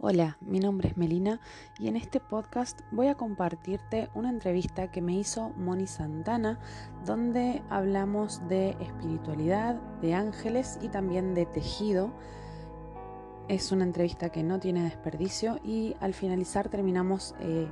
[0.00, 1.40] Hola, mi nombre es Melina
[1.76, 6.60] y en este podcast voy a compartirte una entrevista que me hizo Moni Santana
[7.04, 12.12] donde hablamos de espiritualidad, de ángeles y también de tejido.
[13.48, 17.66] Es una entrevista que no tiene desperdicio y al finalizar terminamos eh,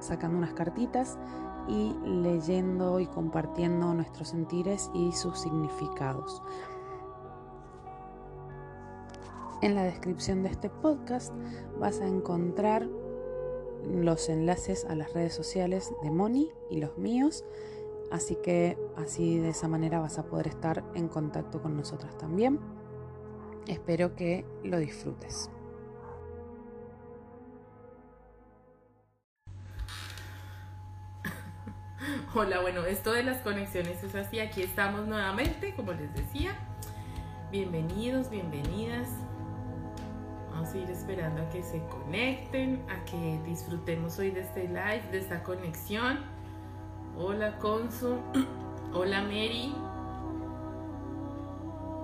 [0.00, 1.18] sacando unas cartitas
[1.68, 6.42] y leyendo y compartiendo nuestros sentires y sus significados.
[9.62, 11.32] En la descripción de este podcast
[11.78, 12.86] vas a encontrar
[13.84, 17.42] los enlaces a las redes sociales de Moni y los míos,
[18.12, 22.60] así que así de esa manera vas a poder estar en contacto con nosotras también.
[23.66, 25.50] Espero que lo disfrutes.
[32.34, 36.54] Hola, bueno, esto de las conexiones es así, aquí estamos nuevamente, como les decía.
[37.50, 39.08] Bienvenidos, bienvenidas
[40.56, 45.02] Vamos a ir esperando a que se conecten, a que disfrutemos hoy de este live,
[45.12, 46.20] de esta conexión.
[47.14, 48.16] Hola Consu,
[48.94, 49.74] hola Mary.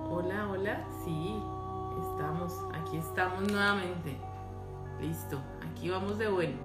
[0.07, 1.41] Hola, hola, sí,
[2.11, 4.17] estamos, aquí estamos nuevamente.
[5.01, 6.57] Listo, aquí vamos de bueno.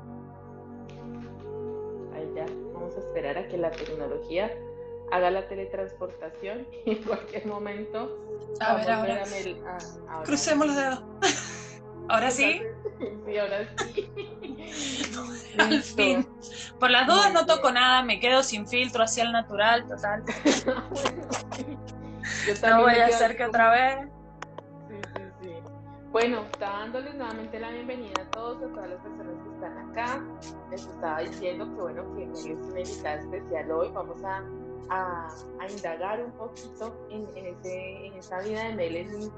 [2.15, 4.53] Ahí ya, vamos a esperar a que la tecnología
[5.11, 8.15] haga la teletransportación y en cualquier momento.
[8.61, 9.25] A ver, ahora.
[10.07, 11.03] Ah, Crucemos los dedos.
[12.09, 12.63] ¿Ahora sí?
[13.27, 13.59] Sí, ahora
[13.95, 14.11] sí.
[15.59, 16.29] Al fin.
[16.81, 20.25] Por las dudas no toco nada, me quedo sin filtro, hacia el natural, total.
[22.69, 24.09] no voy a hacer que otra vez.
[24.89, 25.51] Sí, sí, sí.
[26.11, 30.21] Bueno, está dándoles nuevamente la bienvenida a todos, a todas las personas que están acá.
[30.71, 33.91] Les estaba diciendo que bueno, que es una invitada especial hoy.
[33.93, 34.43] Vamos a,
[34.91, 35.29] a,
[35.69, 39.31] indagar un poquito en, en, ese, en esa vida de Melanie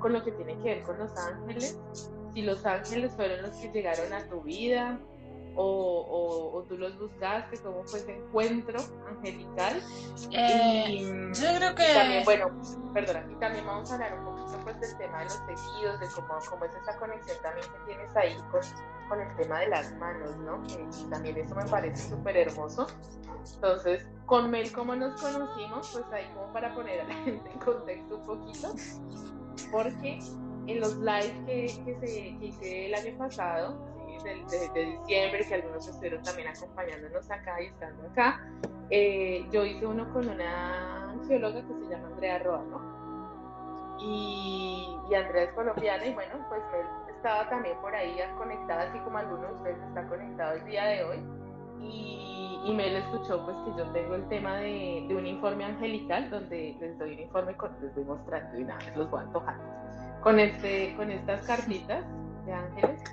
[0.00, 1.78] con lo que tiene que ver con los ángeles,
[2.34, 4.98] si los ángeles fueron los que llegaron a tu vida
[5.54, 9.82] o, tú los buscaste, cómo fue ese encuentro angelical.
[10.30, 11.94] Eh, yo creo que...
[11.94, 12.50] también, bueno,
[12.94, 16.06] perdona, y también vamos a hablar un poquito pues del tema de los tejidos, de
[16.14, 18.62] cómo, cómo es esa conexión también que tienes ahí con,
[19.12, 20.62] con el tema de las manos, ¿no?
[20.62, 22.86] Que también eso me parece súper hermoso.
[23.56, 25.90] Entonces, con Mel, ¿cómo nos conocimos?
[25.92, 28.74] Pues ahí como para poner a la gente en contexto un poquito
[29.70, 30.18] porque
[30.66, 33.86] en los lives que, que, se, hice el año pasado,
[34.24, 38.40] de, diciembre, que algunos estuvieron también acompañándonos acá y estando acá,
[38.88, 43.98] eh, yo hice uno con una geóloga que se llama Andrea Roa, ¿no?
[44.00, 46.86] Y, y, Andrea es colombiana y bueno, pues él
[47.22, 51.04] estaba también por ahí conectada, así como algunos de ustedes están conectados el día de
[51.04, 51.18] hoy.
[51.80, 56.28] Y, y Mel escuchó pues que yo tengo el tema de, de, un informe angelical
[56.30, 59.56] donde les doy un informe, con, les voy mostrando y nada, los voy a antojar,
[60.20, 62.04] con, este, con estas cartitas
[62.44, 63.04] de ángeles,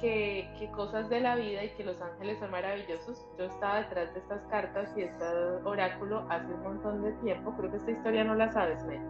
[0.00, 3.24] que, que, cosas de la vida y que los ángeles son maravillosos.
[3.38, 5.24] Yo estaba detrás de estas cartas y este
[5.64, 9.02] oráculo hace un montón de tiempo, creo que esta historia no la sabes, Mel,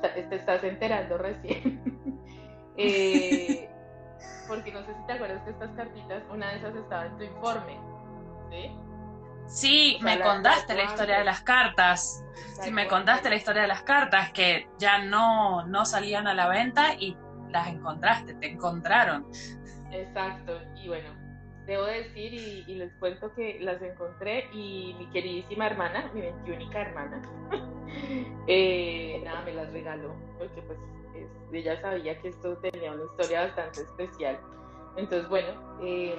[0.00, 2.04] te estás enterando recién.
[2.76, 3.70] eh,
[4.48, 7.24] porque no sé si te acuerdas que estas cartitas, una de esas estaba en tu
[7.24, 7.78] informe,
[8.50, 8.76] ¿sí?
[9.46, 12.24] Sí, me contaste la historia de las cartas.
[12.62, 16.48] Sí, me contaste la historia de las cartas que ya no, no salían a la
[16.48, 17.16] venta y
[17.50, 19.26] las encontraste, te encontraron.
[19.92, 21.10] Exacto, y bueno,
[21.66, 27.22] debo decir y, les cuento que las encontré y mi queridísima hermana, mi 21 hermana,
[28.48, 30.78] eh, nada, me las regaló porque pues
[31.52, 34.38] ella sabía que esto tenía una historia bastante especial.
[34.96, 35.48] Entonces, bueno,
[35.82, 36.14] eh,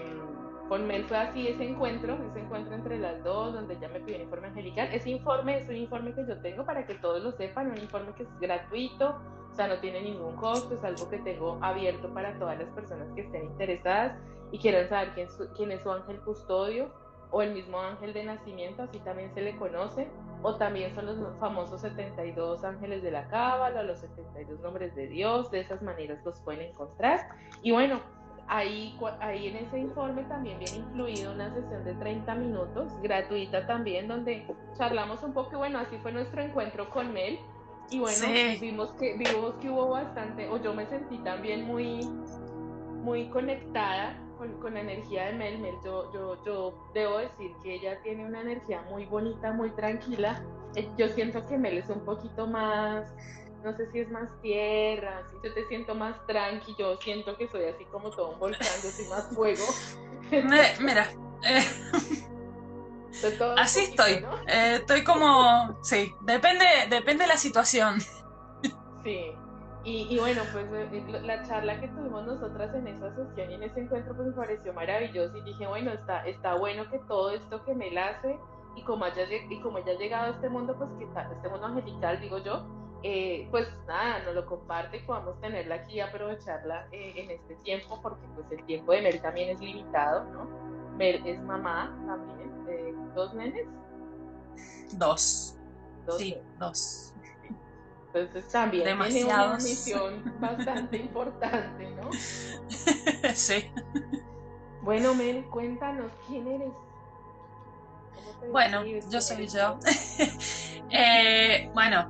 [0.69, 4.23] Mel fue así ese encuentro, ese encuentro entre las dos, donde ella me pidió un
[4.23, 4.89] informe angelical.
[4.91, 8.13] Ese informe es un informe que yo tengo para que todos lo sepan, un informe
[8.13, 12.37] que es gratuito, o sea, no tiene ningún costo, es algo que tengo abierto para
[12.39, 14.17] todas las personas que estén interesadas
[14.51, 16.89] y quieran saber quién, quién es su ángel custodio
[17.31, 20.07] o el mismo ángel de nacimiento, así también se le conoce,
[20.41, 25.51] o también son los famosos 72 ángeles de la cábala, los 72 nombres de Dios,
[25.51, 27.29] de esas maneras los pueden encontrar.
[27.63, 27.99] Y bueno,
[28.47, 34.07] Ahí, ahí en ese informe también viene incluido una sesión de 30 minutos, gratuita también,
[34.07, 34.45] donde
[34.77, 37.39] charlamos un poco y bueno, así fue nuestro encuentro con Mel.
[37.89, 38.27] Y bueno,
[38.61, 42.01] vimos, que, vimos que hubo bastante, o yo me sentí también muy,
[43.03, 45.59] muy conectada con, con, la energía de Mel.
[45.59, 50.41] Mel yo, yo, yo debo decir que ella tiene una energía muy bonita, muy tranquila.
[50.75, 53.11] Eh, yo siento que Mel es un poquito más
[53.65, 57.47] no sé si es más tierra, si yo te siento más tranqui, yo siento que
[57.49, 59.65] soy así como todo un volcán, yo soy más fuego.
[60.79, 61.09] Mira,
[61.43, 61.63] eh,
[63.57, 67.99] así estoy, eh, estoy como, sí, depende, depende de la situación.
[69.03, 69.31] Sí,
[69.85, 73.81] Y, bueno, pues eh, la charla que tuvimos nosotras en esa sesión y en ese
[73.81, 77.75] encuentro pues me pareció maravilloso y dije, bueno, está, está bueno que todo esto que
[77.75, 78.39] me la hace
[78.75, 81.67] y como, haya, y como ella ha llegado a este mundo, pues que este mundo
[81.67, 82.65] angelical, digo yo,
[83.03, 87.55] eh, pues nada, nos lo comparte y podamos tenerla aquí y aprovecharla eh, en este
[87.57, 90.45] tiempo, porque pues el tiempo de Mel también es limitado, ¿no?
[90.97, 93.67] Mel es mamá también, de dos nenes.
[94.93, 95.55] Dos.
[96.17, 97.14] sí, dos.
[98.15, 102.09] Entonces también tiene una misión bastante importante, ¿no?
[103.33, 103.69] Sí.
[104.81, 106.71] Bueno, Mel, cuéntanos quién eres.
[108.51, 109.79] Bueno, yo soy yo.
[110.91, 112.07] Eh, bueno,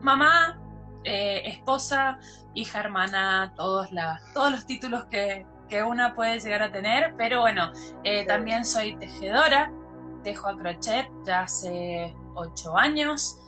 [0.00, 0.56] mamá,
[1.02, 2.20] eh, esposa,
[2.54, 3.88] hija, hermana, todos,
[4.32, 5.44] todos los títulos que,
[5.84, 7.72] una puede llegar a tener, pero bueno,
[8.04, 9.72] eh, también soy tejedora,
[10.22, 13.40] tejo a crochet ya hace ocho años.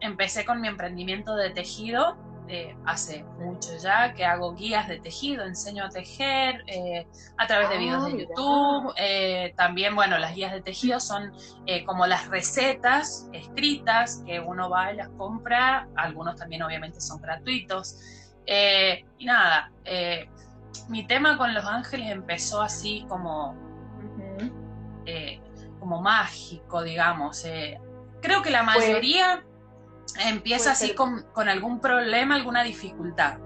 [0.00, 2.16] Em, empecé con mi emprendimiento de tejido
[2.52, 7.06] eh, hace mucho ya, que hago guías de tejido, enseño a tejer eh,
[7.36, 8.92] a través de videos de YouTube.
[8.96, 11.32] Eh, también, bueno, las guías de tejido son
[11.86, 15.86] como las recetas escritas que uno va y las compra.
[15.94, 18.00] Algunos también obviamente son gratuitos.
[18.44, 19.70] y nada,
[20.88, 23.54] mi tema con Los Ángeles empezó así como,
[25.78, 27.44] como mágico, digamos.
[28.20, 29.44] creo que la mayoría
[30.26, 33.38] empieza así con, algún problema, alguna dificultad.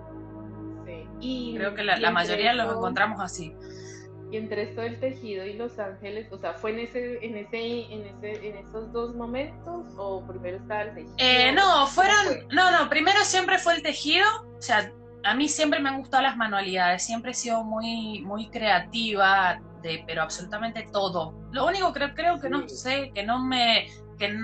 [0.86, 1.06] Sí.
[1.20, 3.54] Y, Creo que la, mayoría los encontramos así.
[4.30, 7.92] Y entre esto del tejido y los ángeles, o sea, ¿fue en ese, en ese,
[7.92, 11.14] en ese, en esos dos momentos o primero estaba el tejido?
[11.18, 14.26] Eh, no, fueron, no, no, primero siempre fue el tejido,
[14.58, 14.90] o sea,
[15.24, 20.02] a mí siempre me han gustado las manualidades, siempre he sido muy, muy creativa, de,
[20.06, 21.34] pero absolutamente todo.
[21.52, 23.86] Lo único que creo que no sé, que no me,
[24.18, 24.36] que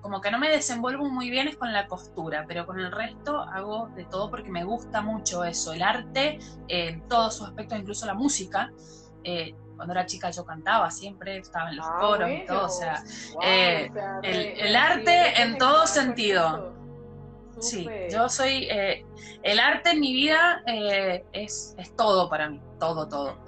[0.00, 3.40] como que no me desenvuelvo muy bien es con la costura, pero con el resto
[3.40, 6.38] hago de todo porque me gusta mucho eso, el arte
[6.68, 8.70] en todos sus aspectos, incluso la música.
[9.24, 12.68] Eh, cuando era chica yo cantaba siempre, estaba en los ah, coros y todo, o
[12.68, 13.02] sea,
[13.42, 13.90] eh,
[14.22, 16.74] el, arte en todo sentido.
[17.58, 19.06] Sí, yo soy, eh,
[19.42, 20.62] el arte en mi vida
[21.32, 23.38] es, es, todo para mí, todo, todo.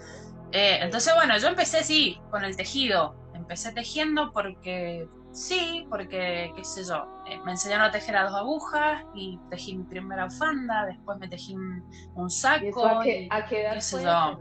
[0.53, 6.85] entonces, bueno, yo empecé sí, con el tejido, empecé tejiendo porque Sí, porque, qué sé
[6.85, 11.19] yo, eh, me enseñaron a tejer a dos agujas y tejí mi primera fanda, después
[11.19, 12.87] me tejí un, saco.
[12.87, 13.29] a, qué,
[13.63, 14.39] edad fue yo.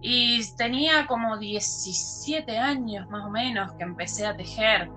[0.00, 4.90] Y tenía como 17 años más o menos que empecé a tejer.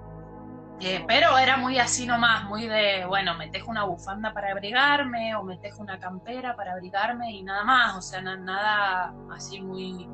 [0.82, 5.36] Eh, pero era muy así nomás, muy de, bueno, me tejo una bufanda para abrigarme
[5.36, 10.08] o me tejo una campera para abrigarme y nada más, o sea, nada así muy,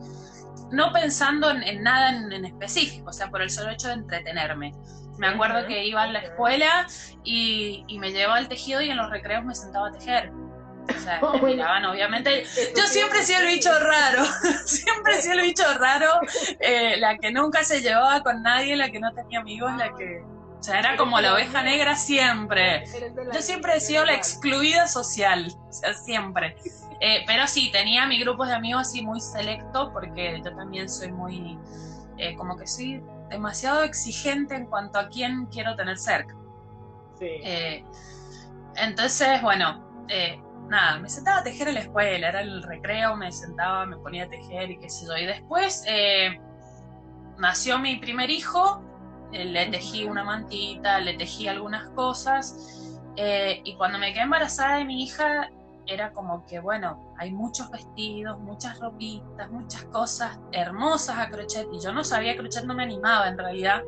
[0.71, 4.73] no pensando en, nada en, específico, o sea, por el solo hecho de entretenerme.
[5.17, 6.87] Me acuerdo que iba a la escuela
[7.23, 10.31] y, me llevaba el tejido y en los recreos me sentaba a tejer.
[10.87, 12.43] O sea, me miraban, obviamente.
[12.75, 14.25] Yo siempre he sido el bicho raro,
[14.65, 16.19] siempre he sido el bicho raro,
[16.59, 20.21] eh, la que nunca se llevaba con nadie, la que no tenía amigos, la que.
[20.57, 22.85] O sea, era como la oveja negra siempre.
[23.31, 26.55] Yo siempre he sido la excluida social, o sea, siempre.
[26.99, 31.11] Eh, pero sí, tenía mi grupo de amigos así muy selecto porque yo también soy
[31.11, 31.57] muy,
[32.17, 36.35] eh, como que soy demasiado exigente en cuanto a quién quiero tener cerca.
[37.19, 37.27] Sí.
[37.43, 37.83] Eh,
[38.75, 39.83] entonces, bueno,
[40.69, 44.25] nada, me sentaba a tejer en la escuela, era el recreo, me sentaba, me ponía
[44.25, 45.17] a tejer y qué sé yo.
[45.17, 45.85] Y después
[47.37, 48.83] nació mi primer hijo,
[49.31, 53.01] le tejí una mantita, le tejí algunas cosas.
[53.17, 55.49] y cuando me quedé embarazada de mi hija,
[55.87, 61.79] era como que, bueno, hay muchos vestidos, muchas ropitas, muchas cosas hermosas a crochet y
[61.79, 63.83] yo no sabía crochet, no me animaba en realidad.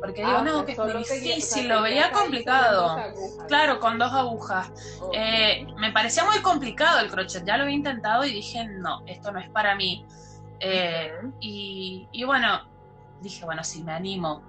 [0.00, 2.96] Porque digo, ah, no, que es muy difícil, lo veía complicado.
[3.46, 4.72] Claro, con dos agujas.
[5.12, 9.30] Eh, me parecía muy complicado el crochet, ya lo había intentado y dije, no, esto
[9.30, 10.04] no es para mí.
[10.58, 12.62] Eh, y, y bueno,
[13.20, 14.42] dije, bueno, sí, me animo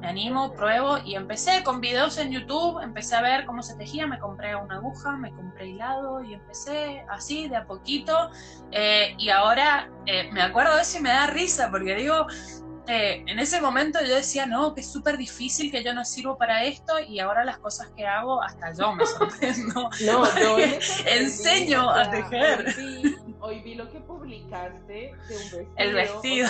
[0.00, 4.06] me animo, pruebo y empecé con videos en YouTube, empecé a ver cómo se tejía,
[4.06, 8.30] me compré una aguja, me compré hilado y empecé así de a poquito
[8.70, 12.26] eh, y ahora eh, me acuerdo de eso y me da risa porque digo,
[12.88, 16.36] eh, en ese momento yo decía, no, que es súper difícil, que yo no sirvo
[16.36, 19.90] para esto y ahora las cosas que hago hasta yo me sorprendo.
[20.06, 20.58] no, yo
[21.06, 22.74] enseño a tejer
[23.40, 25.72] hoy vi lo que publicaste de un vestido.
[25.76, 26.48] El vestido.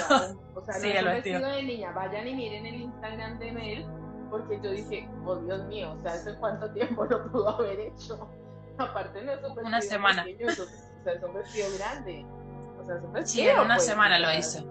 [0.55, 1.49] O sea, sí, el vestido.
[1.49, 1.93] de niña.
[1.93, 3.87] Vayan y miren el Instagram de Mel,
[4.31, 8.29] porque yo dije, oh Dios mío, o sea, ¿hace cuánto tiempo lo pudo haber hecho?
[8.79, 10.25] Aparte no es un Una semana.
[10.25, 12.27] o sea, es un vestido grande.
[12.81, 13.45] O sea, es un vestido.
[13.45, 14.65] Sí, en una pues, semana lo hice.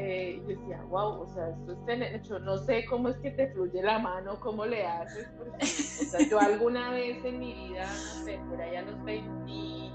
[0.00, 3.48] Eh, yo decía, wow, o sea, esto es hecho, no sé cómo es que te
[3.48, 7.84] fluye la mano, cómo le haces, porque, o sea, yo alguna vez en mi vida,
[7.84, 9.90] no sé, por allá a los 20,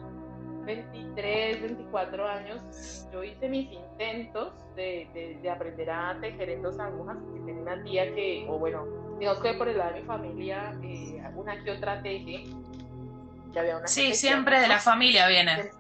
[0.66, 7.16] 23, 24 años, yo hice mis intentos de, de, aprender a tejer en dos agujas,
[7.24, 8.86] porque tenía una tía que, o bueno,
[9.20, 12.44] digamos que por el lado de mi familia, eh, una que otra teje,
[13.54, 15.72] que había una Sí, siempre de la familia viene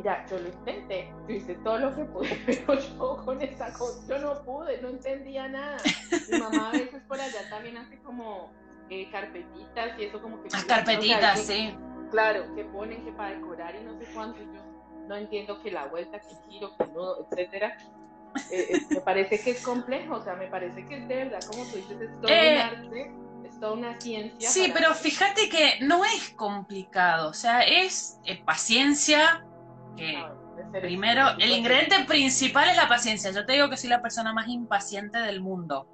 [0.00, 4.00] Mira, yo lo intenté, yo hice todo lo que pude, pero yo con esa cosa,
[4.08, 5.76] yo no pude, no entendía nada.
[6.30, 8.50] Mi mamá a veces por allá también hace como
[8.88, 10.48] eh, carpetitas y eso como que...
[10.48, 11.76] Las carpetitas, sí.
[12.10, 14.64] claro, que ponen que para decorar y no sé cuánto, yo
[15.06, 17.76] no entiendo que la vuelta, que giro, que no, etcétera.
[18.50, 21.40] Eh, eh, me parece que es complejo, o sea, me parece que es de verdad,
[21.46, 23.12] como tú dices, es todo un arte,
[23.44, 24.48] es toda una ciencia.
[24.48, 29.44] Sí, pero fíjate que no es complicado, o sea, es paciencia,
[30.72, 33.30] primero, el ingrediente principal es la paciencia.
[33.30, 35.86] Yo te digo que soy la persona más impaciente del mundo.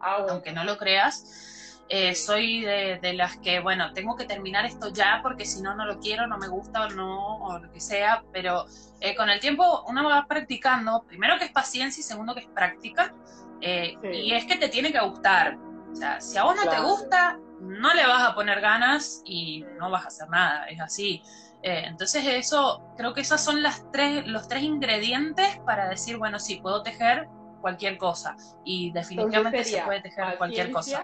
[0.00, 1.54] Ah, Aunque no lo creas.
[1.88, 5.84] Eh, soy de, las que, bueno, tengo que terminar esto ya porque si no, no
[5.84, 8.64] lo quiero, no me gusta o no, o lo que sea, pero
[9.00, 12.46] eh, con el tiempo uno va practicando, primero que es paciencia y segundo que es
[12.46, 13.12] práctica,
[13.60, 15.58] eh, y es que te tiene que gustar.
[15.92, 19.64] O sea, si a vos no te gusta, no le vas a poner ganas y
[19.78, 21.22] no vas a hacer nada, es así.
[21.66, 26.38] Eh, entonces eso, creo que esos son las tres, los tres ingredientes para decir, bueno,
[26.38, 27.26] sí, puedo tejer
[27.62, 28.36] cualquier cosa.
[28.66, 31.02] Y definitivamente se puede tejer cualquier cosa.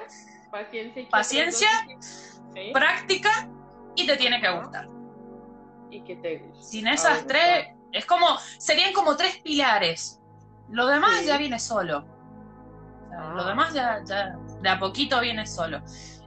[1.11, 1.69] Paciencia,
[2.75, 3.49] práctica
[3.97, 4.87] y te tiene que gustar.
[5.89, 8.27] Y que te Sin esas tres, es como,
[8.59, 10.21] serían como tres pilares.
[10.69, 12.05] Lo demás ya viene solo.
[13.11, 13.49] Lo ah.
[13.49, 15.81] demás ya, ya de a poquito viene solo.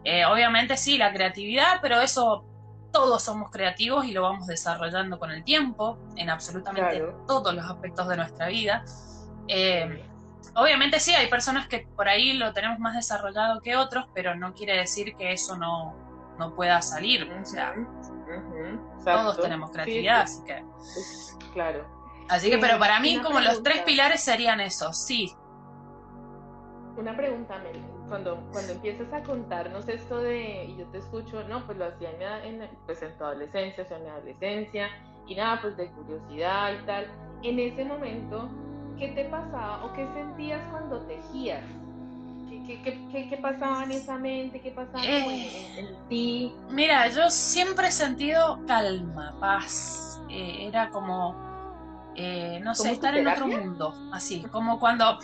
[0.03, 2.45] Eh, obviamente sí, la creatividad, pero eso
[2.93, 8.07] todos somos creativos y lo vamos desarrollando con el tiempo, en absolutamente todos los aspectos
[8.07, 8.85] de nuestra vida.
[9.47, 10.05] Eh,
[10.55, 14.53] obviamente sí, hay personas que por ahí lo tenemos más desarrollado que otros, pero no
[14.53, 15.95] quiere decir que eso no,
[16.37, 17.29] no pueda salir.
[17.33, 17.73] O sea,
[19.03, 20.63] todos tenemos creatividad, así que...
[21.53, 21.85] Claro.
[22.29, 25.35] Así que, pero para mí como los tres pilares serían esos, sí.
[26.95, 31.65] Una pregunta, Mel cuando, cuando empiezas a contarnos esto de, y yo te escucho, no,
[31.65, 32.09] pues lo hacía
[32.43, 34.89] en, pues en tu adolescencia, o sea, en mi adolescencia,
[35.27, 37.07] y nada, pues de curiosidad y tal.
[37.43, 38.49] En ese momento,
[38.97, 41.63] ¿qué te pasaba o qué sentías cuando tejías?
[42.49, 44.61] ¿Qué, qué, qué, qué pasaba en esa mente?
[44.61, 46.53] ¿Qué pasaba eh, en, ti?
[46.69, 50.21] Mira, yo siempre he sentido calma, paz.
[50.29, 51.35] Eh, era como,
[52.15, 55.19] eh, no sé, estar en otro mundo, así, como cuando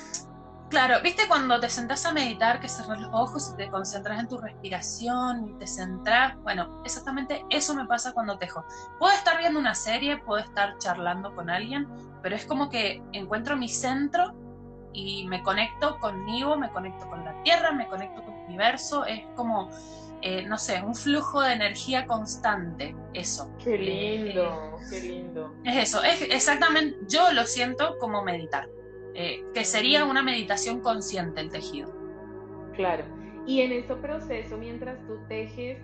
[0.69, 4.27] Claro, viste cuando te sentás a meditar, que cerras los ojos y te concentras en
[4.27, 6.37] tu respiración y te centras.
[6.43, 8.63] Bueno, exactamente eso me pasa cuando tejo.
[8.99, 11.87] Puedo estar viendo una serie, puedo estar charlando con alguien,
[12.21, 14.35] pero es como que encuentro mi centro
[14.93, 19.05] y me conecto conmigo, me conecto con la tierra, me conecto con el universo.
[19.05, 19.71] Es como,
[20.21, 22.95] eh, no sé, un flujo de energía constante.
[23.15, 23.51] Eso.
[23.57, 25.51] Qué lindo, qué lindo.
[25.63, 28.69] Es eso, es exactamente, yo lo siento como meditar.
[29.21, 31.93] Eh, que sería una meditación consciente el tejido.
[32.73, 33.03] Claro.
[33.45, 35.77] Y en ese proceso, mientras tú tejes,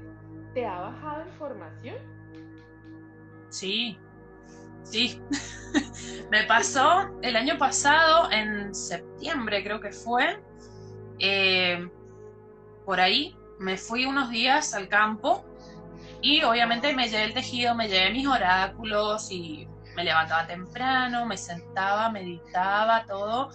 [0.53, 1.97] ¿te ha bajado información?
[3.49, 3.99] Sí,
[4.83, 5.21] sí.
[6.31, 10.41] Me pasó el año pasado, en septiembre creo que fue,
[11.19, 11.89] eh,
[12.85, 15.43] por ahí me fui unos días al campo
[16.21, 21.37] y obviamente me llevé el tejido, me llevé mis oráculos y me levantaba temprano, me
[21.37, 23.49] sentaba, meditaba, todo.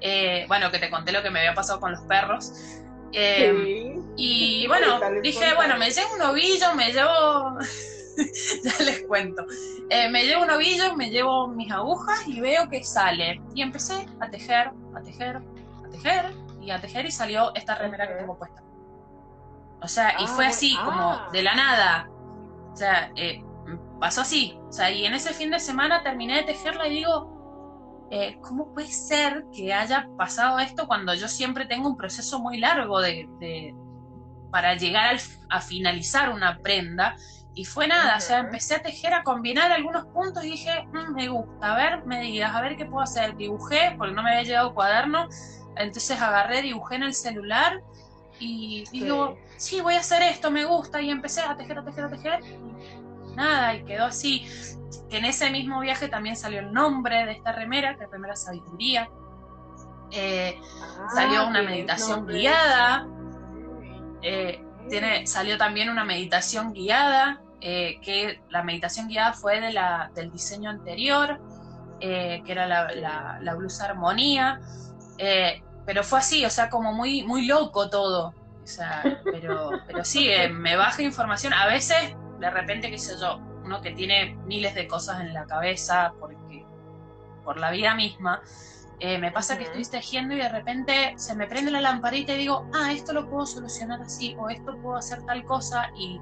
[0.00, 2.52] Eh, bueno, que te conté lo que me había pasado con los perros.
[3.12, 7.58] Eh, y bueno, dije, bueno, me llevo un ovillo, me llevo,
[8.64, 9.44] ya les cuento,
[9.90, 13.40] eh, me llevo un ovillo, me llevo mis agujas y veo que sale.
[13.54, 18.08] Y empecé a tejer, a tejer, a tejer y a tejer y salió esta remera
[18.08, 18.62] que tengo puesta.
[19.82, 21.28] O sea, y fue ah, así, como ah.
[21.32, 22.08] de la nada.
[22.72, 23.42] O sea, eh,
[24.02, 24.58] pasó así.
[24.68, 28.74] O sea, y en ese fin de semana terminé de tejerla y digo, eh, ¿cómo
[28.74, 33.72] puede ser que haya pasado esto cuando yo siempre tengo un proceso muy largo de,
[34.50, 35.16] para llegar
[35.48, 37.14] a finalizar una prenda?
[37.54, 41.14] Y fue nada, o sea, empecé a tejer, a combinar algunos puntos y dije, mm,
[41.14, 43.36] me gusta, a ver, me digas, a ver qué puedo hacer.
[43.36, 45.28] Dibujé, porque no me había llegado cuaderno,
[45.76, 47.80] entonces agarré, dibujé en el celular
[48.40, 49.80] y digo, sí.
[49.80, 52.40] voy a hacer esto, me gusta, y empecé a tejer, a tejer, a tejer
[53.34, 54.46] nada, y quedó así.
[55.08, 58.36] Que en ese mismo viaje también salió el nombre de esta remera, que es remera
[58.36, 59.08] sabiduría.
[60.10, 63.06] Eh, ah, salió una meditación guiada.
[64.22, 70.10] Eh, tiene, salió también una meditación guiada, eh, que la meditación guiada fue de la,
[70.14, 71.40] del diseño anterior.
[72.00, 74.60] que era la, blusa armonía,
[75.86, 78.34] pero fue así, o sea, como muy, muy loco todo.
[78.62, 81.52] O sea, pero, pero sí, me baja información.
[81.52, 85.46] A veces, de repente, qué sé yo, uno que tiene miles de cosas en la
[85.46, 86.66] cabeza porque
[87.44, 88.42] por la vida misma,
[88.98, 92.38] eh, me pasa que estoy tejiendo y de repente se me prende la lamparita y
[92.38, 96.20] digo, ah, esto lo puedo solucionar así, o esto puedo hacer tal cosa, y,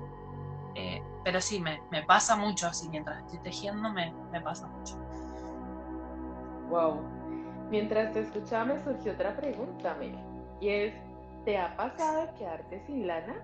[0.74, 4.96] eh, pero sí, me, me, pasa mucho así, mientras estoy tejiendo me, me pasa mucho.
[6.68, 7.00] Wow.
[7.70, 9.96] Mientras te escuchaba me surgió otra pregunta,
[10.60, 10.94] y es,
[11.46, 13.36] ¿te ha pasado quedarte sin lana?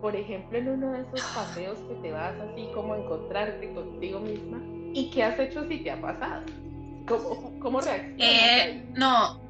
[0.00, 4.20] Por ejemplo, en uno de esos paseos que te vas así como a encontrarte contigo
[4.20, 4.58] misma.
[4.92, 6.42] ¿Y qué has hecho si te ha pasado?
[7.06, 8.18] ¿Cómo, cómo reaccionas?
[8.18, 9.40] Eh, no,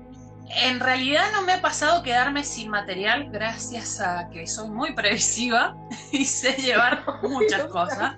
[0.49, 5.77] en realidad no me ha pasado quedarme sin material gracias a que soy muy previsiva
[6.13, 8.15] y sé llevar muchas cosas.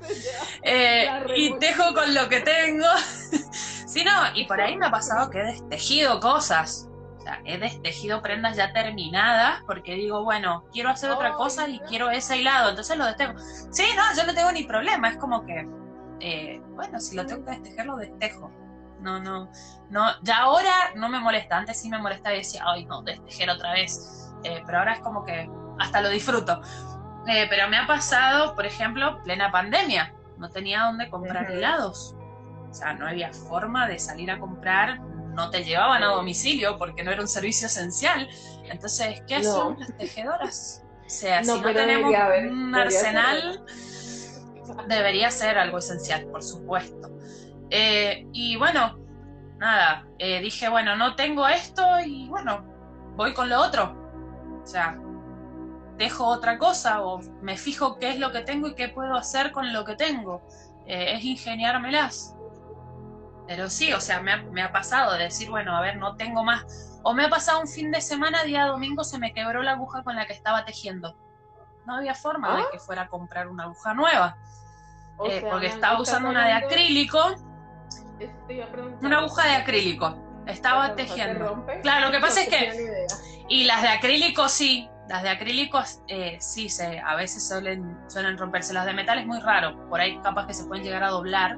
[0.63, 2.87] Eh, y tejo con lo que tengo.
[3.87, 6.89] sí, no, y por ahí me ha pasado que he destejido cosas
[7.45, 12.39] he destejido prendas ya terminadas porque digo, bueno, quiero hacer otra cosa y quiero ese
[12.39, 13.35] hilado, entonces lo destejo.
[13.71, 15.69] Sí, no, yo no tengo ni problema, es como que,
[16.21, 18.51] eh, bueno, si lo tengo que destejer, lo destejo.
[19.01, 19.49] No, no,
[19.91, 23.49] no, ya ahora no me molesta, antes sí me molestaba y decía, ay, no, destejer
[23.51, 26.61] otra vez, eh, pero ahora es como que hasta lo disfruto.
[27.29, 32.17] Eh, pero me ha pasado, por ejemplo, plena pandemia, no tenía dónde comprar helados.
[32.71, 35.01] O sea, no había forma de salir a comprar
[35.39, 38.29] no te llevaban a domicilio porque no era un servicio esencial.
[38.65, 40.85] Entonces, ¿qué hacen las tejedoras?
[41.07, 42.13] O sea, si no tenemos
[42.51, 43.65] un arsenal,
[44.89, 47.09] debería ser algo esencial, por supuesto.
[47.71, 48.99] Eh, y bueno,
[49.59, 52.65] nada, eh, dije, bueno, no tengo esto y bueno,
[53.15, 53.95] voy con lo otro.
[54.61, 54.99] O sea,
[55.97, 59.53] dejo otra cosa o me fijo qué es lo que tengo y qué puedo hacer
[59.53, 60.43] con lo que tengo.
[60.87, 62.35] Eh, es ingeniármelas.
[63.49, 66.17] Pero sí, o sea, me ha, me ha, pasado de decir, bueno, a ver, no
[66.17, 67.01] tengo más.
[67.03, 70.03] O me ha pasado un fin de semana, día domingo, se me quebró la aguja
[70.05, 71.17] con la que estaba tejiendo.
[71.87, 72.67] No había forma de ¿Ah?
[72.71, 74.37] que fuera a comprar una aguja nueva.
[75.25, 77.19] Eh, porque estaba usando una de acrílico.
[79.01, 80.15] Una aguja de acrílico.
[80.47, 81.65] Estaba tejiendo.
[81.83, 83.07] Claro, lo que pasa es que.
[83.49, 84.91] Y las de acrílico sí.
[85.09, 88.75] Las de acrílico eh, sí, se, a veces suelen, suelen romperse.
[88.75, 89.89] Las de metal es muy raro.
[89.89, 91.57] Por ahí capaz que se pueden llegar a doblar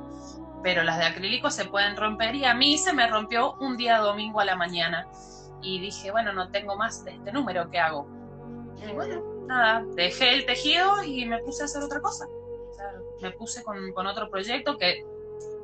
[0.63, 3.99] pero las de acrílico se pueden romper y a mí se me rompió un día
[3.99, 5.09] domingo a la mañana.
[5.63, 8.07] Y dije, bueno, no tengo más de este número, ¿qué hago?
[8.77, 12.27] Y bueno, nada, dejé el tejido y me puse a hacer otra cosa.
[12.27, 15.05] O sea, me puse con, con, otro proyecto que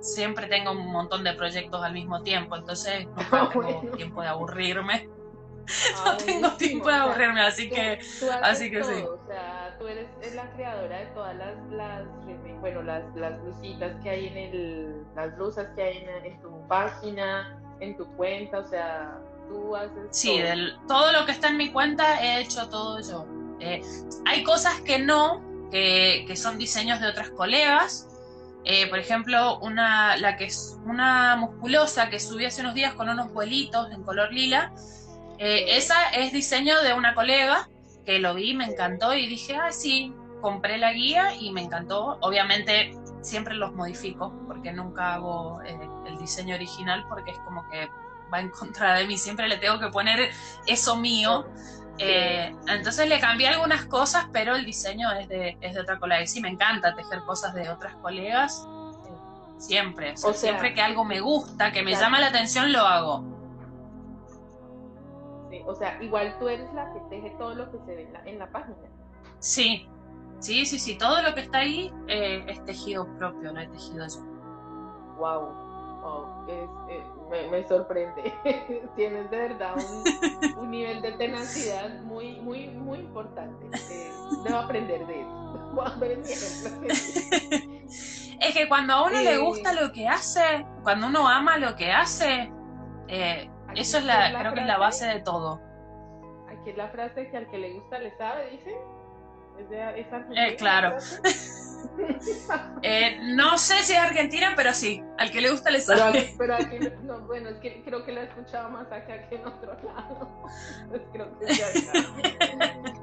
[0.01, 5.09] siempre tengo un montón de proyectos al mismo tiempo, entonces no tengo tiempo de aburrirme.
[6.05, 7.99] no ah, tengo tiempo de aburrirme, así que,
[8.43, 9.03] así que sí.
[9.03, 12.05] O sea, tú eres, la creadora de todas las, las
[12.61, 17.59] bueno, las, las blusitas que hay en el, las blusas que hay en, tu página,
[17.81, 20.09] en tu cuenta, o sea, tú haces.
[20.11, 20.41] Sí,
[20.89, 21.13] todo.
[21.13, 23.27] lo que está en mi cuenta he hecho todo yo.
[23.61, 23.83] Eh,
[24.27, 28.09] hay cosas que no, que, que, son diseños de otras colegas.
[28.65, 33.09] Eh, por ejemplo, una, la que es una musculosa que subí hace unos días con
[33.09, 34.73] unos vuelitos en color lila.
[35.39, 37.69] Eh, esa es diseño de una colega
[38.07, 42.19] que lo vi, me encantó y dije, ah, sí, compré la guía y me encantó.
[42.21, 47.89] Obviamente siempre los modifico porque nunca hago eh, el diseño original porque es como que
[48.33, 49.19] va en contra de mí.
[49.19, 50.31] Siempre le tengo que poner
[50.67, 51.47] eso mío.
[51.99, 56.23] Eh, entonces le cambié algunas cosas, pero el diseño es de, es de otra colega.
[56.23, 58.67] Y sí, me encanta tejer cosas de otras colegas.
[59.59, 60.15] siempre.
[60.23, 63.36] O siempre que algo me gusta, que me llama la atención, lo hago.
[65.67, 68.25] O sea, igual tú eres la que teje todo lo que se ve en la,
[68.25, 68.77] en la página.
[69.39, 69.89] Sí,
[70.39, 74.07] Sí, sí, sí, todo lo que está ahí eh, es tejido propio, no es tejido
[74.07, 74.21] yo.
[75.19, 76.69] Wow, eh,
[77.51, 78.35] me, sorprende.
[78.97, 79.75] Tienes de verdad
[80.59, 83.67] un, nivel de tenacidad muy, muy, muy importante.
[83.91, 84.13] Eh,
[84.45, 85.23] debo aprender de
[86.33, 86.69] eso.
[88.41, 91.91] es que cuando a uno le gusta lo que hace, cuando uno ama lo que
[91.91, 92.53] hace,
[93.75, 95.61] eso es la, creo que es la base de todo.
[96.49, 98.77] Aquí es la frase que al que le gusta le sabe, dice.
[99.59, 100.97] Eh, claro.
[102.83, 106.35] Eh, no sé si es argentina, pero sí, al que le gusta le sabe.
[106.37, 109.47] Pero, aquí, no, bueno, es que creo que lo he escuchado más acá que en
[109.47, 110.43] otro lado.
[110.89, 111.47] Pues creo que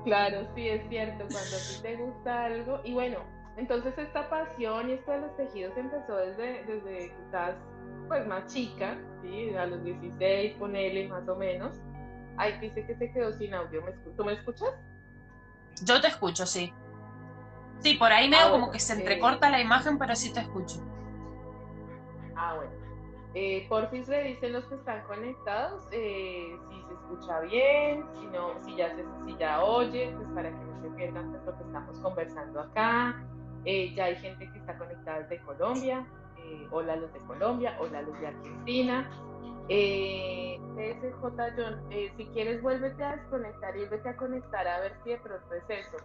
[0.04, 2.82] claro, sí, es cierto, cuando a ti te gusta algo.
[2.84, 3.20] Y bueno,
[3.58, 7.56] entonces esta pasión y esto de los tejidos empezó desde, desde quizás
[8.08, 9.54] pues más chica, ¿sí?
[9.56, 11.76] a los 16, ponele más o menos.
[12.38, 13.84] Ay, dice que se quedó sin audio.
[14.16, 14.74] ¿Tú me escuchas?
[15.84, 16.74] Yo te escucho, sí.
[17.80, 20.82] Sí, por ahí veo ah, como que se entrecorta la imagen, pero sí te escucho.
[22.36, 22.72] Ah, bueno.
[23.36, 28.76] Eh, porfis dicen los que están conectados eh, si se escucha bien, si no, si
[28.76, 32.00] ya se, si ya oye, pues para que no se pierdan pues, lo que estamos
[32.00, 33.26] conversando acá.
[33.66, 36.06] Eh, ya hay gente que está conectada desde Colombia.
[36.44, 39.10] Eh, hola los de Colombia, hola los de Argentina.
[39.70, 40.60] Eh,
[41.22, 45.18] John, eh, si quieres vuélvete a desconectar y vete a conectar a ver si de
[45.18, 45.98] pronto es eso.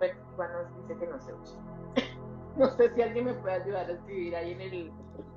[0.00, 1.52] Nos dice que no se oye.
[2.56, 4.92] no sé si alguien me puede ayudar a escribir ahí en el,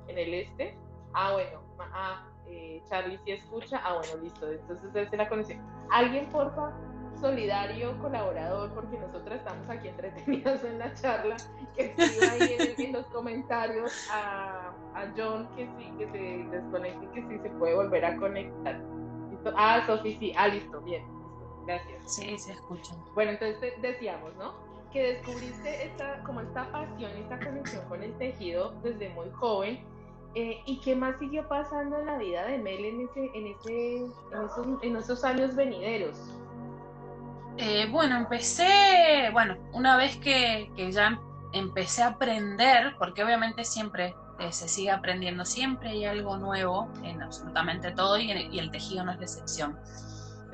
[0.08, 0.78] en el este.
[1.14, 1.62] Ah, bueno.
[1.78, 3.80] Ah, eh, Charlie sí escucha.
[3.84, 4.50] Ah, bueno, listo.
[4.50, 5.60] Entonces esa es la conexión.
[5.90, 6.72] ¿Alguien, porfa?
[7.20, 11.36] Solidario, colaborador, porque nosotros estamos aquí entretenidos en la charla,
[11.74, 17.08] que escriba ahí en, en los comentarios a, a, John que sí, que se desconecte,
[17.12, 18.80] que sí se puede volver a conectar.
[19.30, 19.52] ¿Listo?
[19.56, 22.14] Ah, Sofi, sí, ah, listo, bien, listo, gracias.
[22.14, 22.94] Sí, se escucha.
[23.14, 24.54] Bueno, entonces decíamos, ¿no?
[24.92, 29.84] Que descubriste esta, como esta pasión, esta conexión con el tejido desde muy joven.
[30.34, 33.96] Eh, ¿Y qué más siguió pasando en la vida de Mel en, ese, en, ese,
[33.96, 36.38] en, esos, en esos años venideros?
[37.60, 41.20] Eh, bueno, empecé, bueno, una vez que, que, ya
[41.52, 47.20] empecé a aprender, porque obviamente siempre eh, se sigue aprendiendo, siempre hay algo nuevo en
[47.20, 49.76] absolutamente todo y, en, y el tejido no es la excepción.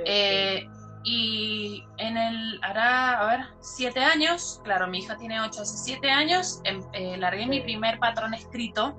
[0.06, 0.66] Eh,
[1.04, 6.10] y en el, hará, a ver, siete años, claro, mi hija tiene ocho, hace siete
[6.10, 6.80] años, em,
[7.20, 8.98] largué mi primer patrón escrito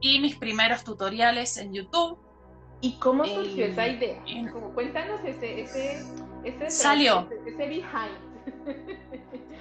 [0.00, 2.23] y mis primeros tutoriales en YouTube
[2.80, 4.22] ¿Y cómo surgió eh, esa idea?
[4.52, 6.04] Como, cuéntanos ese, ese,
[6.44, 7.28] ese salió.
[7.30, 8.34] Ese, ese behind.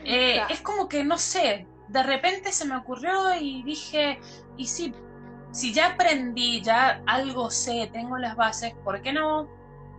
[0.05, 4.19] Eh, es como que, no sé, de repente se me ocurrió y dije,
[4.57, 4.93] y si,
[5.51, 9.47] si ya aprendí, ya algo sé, tengo las bases, ¿por qué no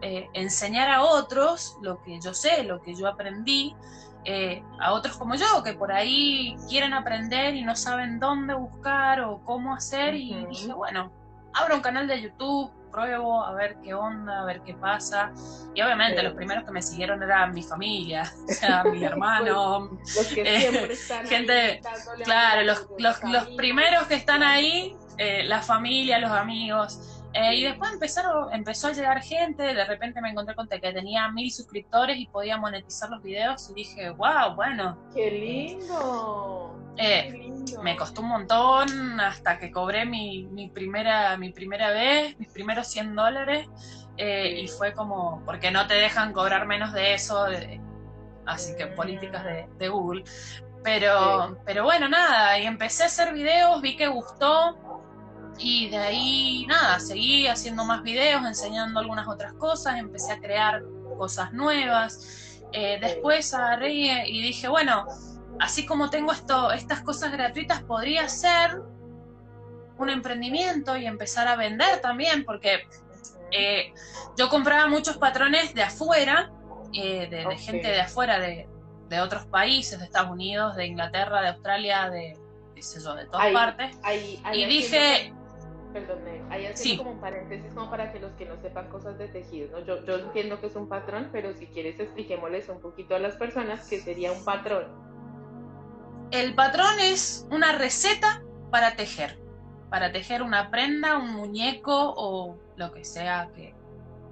[0.02, 3.74] eh, enseñar a otros lo que yo sé, lo que yo aprendí?
[4.26, 9.20] Eh, a otros como yo, que por ahí quieren aprender y no saben dónde buscar
[9.20, 10.42] o cómo hacer, uh -huh.
[10.42, 11.12] y dije, bueno,
[11.52, 15.32] abro un canal de YouTube, pruebo, a ver qué onda, a ver qué pasa.
[15.74, 16.24] Y obviamente sí.
[16.24, 21.80] los primeros que me siguieron eran mi familia, o sea, los que eh, gente,
[22.24, 27.13] claro, los, los, los, primeros que están ahí, eh, la familia, los amigos.
[27.34, 31.28] Eh, y después empezaron, empezó a llegar gente, de repente me encontré con que tenía
[31.30, 34.96] mil suscriptores y podía monetizar los videos y dije, wow, bueno.
[35.12, 36.78] ¡Qué lindo!
[36.96, 37.82] Eh, Qué lindo.
[37.82, 42.86] Me costó un montón hasta que cobré mi, mi, primera, mi primera vez, mis primeros
[42.86, 43.68] 100 dólares.
[44.16, 47.46] Eh, y fue como, porque no te dejan cobrar menos de eso,
[48.46, 50.22] así que políticas de, de Google.
[50.84, 51.54] Pero, sí.
[51.64, 54.76] pero bueno, nada, y empecé a hacer videos, vi que gustó,
[55.58, 60.82] y de ahí, nada, seguí haciendo más videos, enseñando algunas otras cosas, empecé a crear
[61.16, 62.60] cosas nuevas.
[62.72, 63.92] Eh, después agarré
[64.28, 65.06] y dije, bueno,
[65.60, 68.82] así como tengo esto, estas cosas gratuitas, podría ser
[69.96, 72.88] un emprendimiento y empezar a vender también, porque
[73.52, 73.92] eh,
[74.36, 76.50] yo compraba muchos patrones de afuera,
[76.92, 78.68] eh, de, gente de afuera, de,
[79.08, 82.36] de, otros países, de Estados Unidos, de Inglaterra, de Australia, de,
[82.74, 83.96] qué sé yo, de todas ahí, partes.
[84.02, 85.32] Ahí, ahí y dije
[85.94, 86.18] perdón,
[86.50, 86.96] ahí haciendo sí.
[86.98, 89.86] como un paréntesis como para que los que no sepan cosas de tejido, ¿no?
[89.86, 93.36] Yo, yo entiendo que es un patrón, pero si quieres expliquémosles un poquito a las
[93.36, 94.86] personas qué sería un patrón.
[96.32, 99.38] El patrón es una receta para tejer,
[99.88, 103.72] para tejer una prenda, un muñeco o lo que sea que,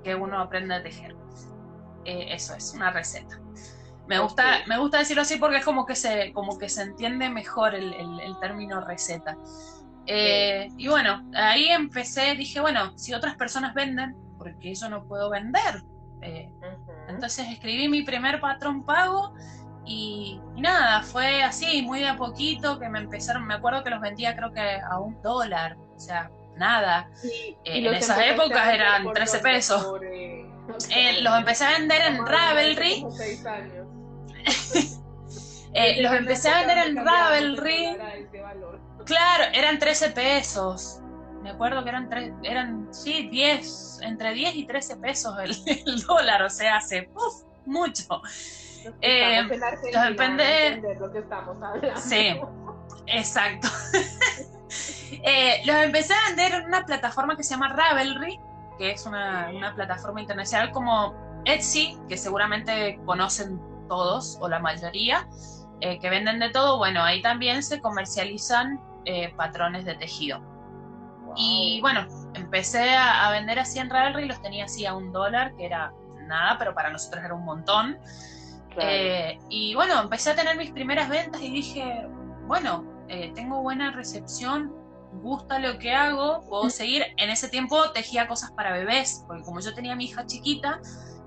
[0.03, 1.15] que uno aprenda a tejer.
[2.05, 3.41] Eh, eso es, una receta.
[4.09, 4.67] Me gusta, okay.
[4.67, 7.95] me gusta decirlo así porque es como que se, como que se entiende mejor el,
[7.95, 9.39] el, el término receta.
[10.07, 15.31] Eh, y bueno, ahí empecé, dije, bueno, si otras personas venden, porque yo no puedo
[15.31, 15.83] vender?
[16.23, 16.93] Eh, uh -huh.
[17.09, 19.35] Entonces escribí mi primer patrón pago
[19.85, 23.91] y, y, nada, fue así, muy de a poquito que me empezaron, me acuerdo que
[23.91, 27.09] los vendía creo que a un dólar, o sea, nada.
[27.15, 29.85] Sí, eh, en esas épocas eran 13 pesos.
[29.85, 33.03] Por, los empecé a vender en Ravelry.
[36.01, 37.97] los empecé a vender en Ravelry.
[39.05, 41.01] Claro, eran 13 pesos.
[41.43, 46.03] Me acuerdo que eran, tres, eran sí, 10, entre 10 y 13 pesos el, el
[46.03, 48.23] dólar, o sea, hace uf, mucho.
[49.01, 49.43] Eh,
[50.09, 50.83] depende...
[50.99, 52.01] lo que estamos hablando.
[52.01, 52.41] Sí,
[53.07, 53.69] exacto.
[55.23, 58.39] eh, los empecé a vender en una plataforma que se llama Ravelry,
[58.79, 65.29] que es una, una plataforma internacional como Etsy, que seguramente conocen todos o la mayoría,
[65.81, 66.79] eh, que venden de todo.
[66.79, 70.41] Bueno, ahí también se comercializan eh, patrones de tejido.
[70.41, 71.35] Wow.
[71.37, 75.55] Y bueno, empecé a, a, vender así en Ravelry, los tenía así a un dólar,
[75.57, 75.93] que era
[76.27, 77.99] nada, pero para nosotros era un montón.
[78.75, 78.91] Claro.
[78.91, 82.07] Eh, y bueno, empecé a tener mis primeras ventas y dije,
[82.47, 84.73] bueno, eh, tengo buena recepción,
[85.23, 87.05] gusta lo que hago, puedo seguir.
[87.19, 90.81] En ese tiempo tejía cosas para bebés, porque como yo tenía a mi hija chiquita,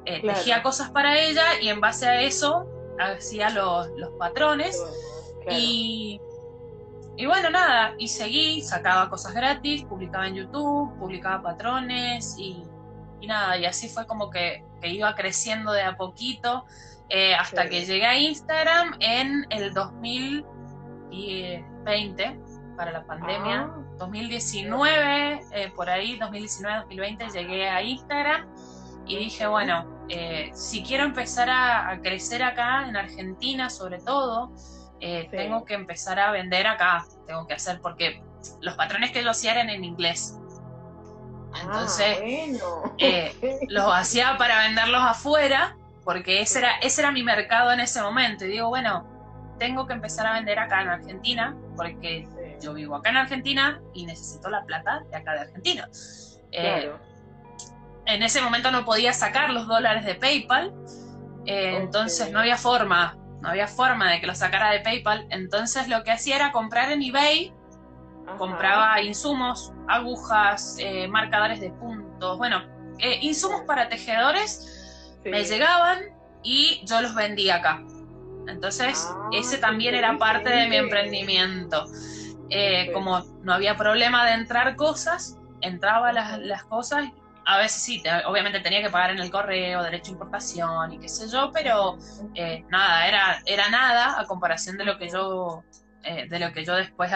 [0.06, 2.66] eh, tejía cosas para ella y en base a eso
[3.00, 4.82] hacía los, los patrones.
[5.50, 6.20] Y,
[7.18, 12.64] y bueno, nada, y seguí, sacaba cosas gratis, publicaba en YouTube, publicaba patrones y,
[13.22, 16.66] y nada, y así fue como que, que iba creciendo de a poquito.
[17.10, 22.40] Eh, hasta que llegué a Instagram en el 2020
[22.76, 23.72] para la pandemia.
[23.98, 25.40] 2019, ah.
[25.52, 28.46] eh, por ahí, 2019-2020 llegué a Instagram
[29.06, 34.52] y dije, bueno, eh, si quiero empezar a, crecer acá en Argentina sobre todo,
[35.00, 38.24] tengo que empezar a vender acá, tengo que hacer, porque
[38.62, 40.38] los patrones que yo hacía eran en inglés.
[41.54, 42.62] Ah, Entonces,
[43.70, 48.46] los hacía para venderlos afuera porque ese era, ese era mi mercado en ese momento.
[48.46, 49.04] Y digo, bueno,
[49.58, 52.28] tengo que empezar a vender acá en Argentina, porque
[52.62, 55.90] yo vivo acá en Argentina y necesito la plata de acá de Argentina.
[56.52, 56.92] Eh,
[58.06, 60.74] en ese momento no podía sacar los dólares de PayPal,
[61.48, 65.28] eh, entonces no había forma, no había forma de que lo sacara de PayPal.
[65.30, 67.54] Entonces lo que hacía era comprar en eBay,
[68.40, 72.64] compraba insumos, agujas, eh, marcadores de puntos, bueno,
[73.22, 76.00] insumos para tejedores me llegaban
[76.42, 77.84] y yo los vendía acá.
[78.48, 81.86] Entonces, ah, ese también era parte de mi emprendimiento.
[82.50, 87.06] Eh, como no había problema de entrar cosas, entraba las, las cosas.
[87.46, 91.08] A veces sí, obviamente tenía que pagar en el correo, derecho a importación y qué
[91.08, 91.98] sé yo, pero
[92.34, 95.64] eh, nada, era, era nada a comparación de lo que yo,
[96.04, 97.12] eh, de lo que yo después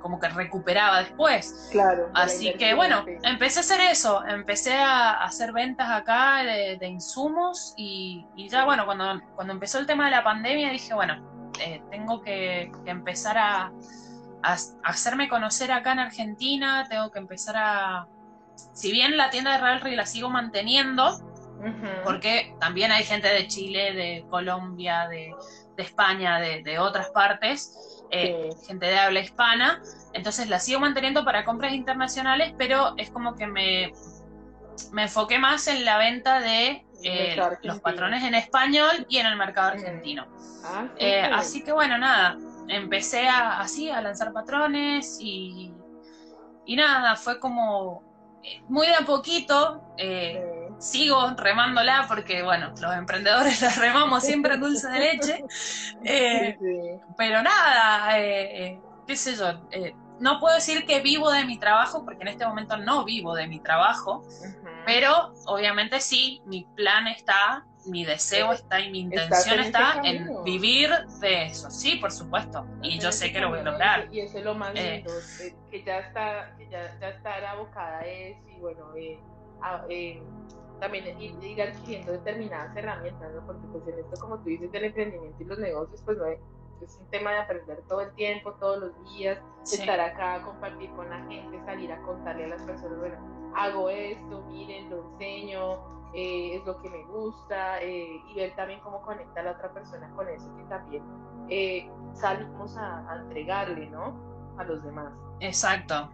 [0.00, 1.68] como que recuperaba después.
[1.70, 2.10] Claro.
[2.14, 8.24] Así que bueno, empecé a hacer eso, empecé a hacer ventas acá de, insumos y,
[8.48, 12.70] ya bueno, cuando, cuando empezó el tema de la pandemia dije, bueno, eh, tengo que,
[12.86, 13.72] empezar a,
[14.84, 18.06] hacerme conocer acá en Argentina, tengo que empezar a...
[18.72, 21.20] Si bien la tienda de Ravelry la sigo manteniendo,
[22.04, 25.34] porque también hay gente de Chile, de Colombia, de,
[25.76, 29.80] España, de, de otras partes, eh, gente de habla hispana,
[30.12, 33.92] entonces la sigo manteniendo para compras internacionales, pero es como que me,
[34.92, 39.36] me enfoqué más en la venta de eh, los patrones en español y en el
[39.36, 40.26] mercado argentino.
[40.64, 45.72] Ah, eh, así que bueno, nada, empecé a, así a lanzar patrones y,
[46.66, 48.07] y nada, fue como
[48.68, 49.82] muy de a poquito
[50.78, 55.44] sigo remándola porque, bueno, los emprendedores la remamos siempre dulce de leche.
[56.04, 56.56] Eh,
[57.16, 59.52] pero nada, eh, eh, qué sé yo,
[60.20, 63.48] no puedo decir que vivo de mi trabajo porque en este momento no vivo de
[63.48, 64.22] mi trabajo,
[64.86, 70.90] pero obviamente sí, mi plan está, mi deseo está y mi intención está en vivir
[71.20, 71.70] de eso.
[71.70, 74.08] Sí, por supuesto, y yo sé que lo voy a lograr.
[74.12, 75.12] Y eso es lo más lindo,
[75.70, 78.92] que ya está, que ya, ya está abocada es, y bueno,
[80.80, 83.44] también ir, adquiriendo determinadas herramientas, ¿no?
[83.46, 86.96] Porque pues en esto, como tú dices, del emprendimiento y los negocios, pues no es
[87.00, 91.18] un tema de aprender todo el tiempo, todos los días, estar acá, compartir con la
[91.26, 96.64] gente, salir a contarle a las personas, bueno, hago esto, miren, lo enseño, eh, es
[96.64, 100.28] lo que me gusta, eh, y ver también cómo conecta a la otra persona con
[100.28, 101.02] eso que también
[101.48, 104.16] eh, salimos a, a entregarle, ¿no?
[104.56, 105.12] A los demás.
[105.40, 106.10] Exacto,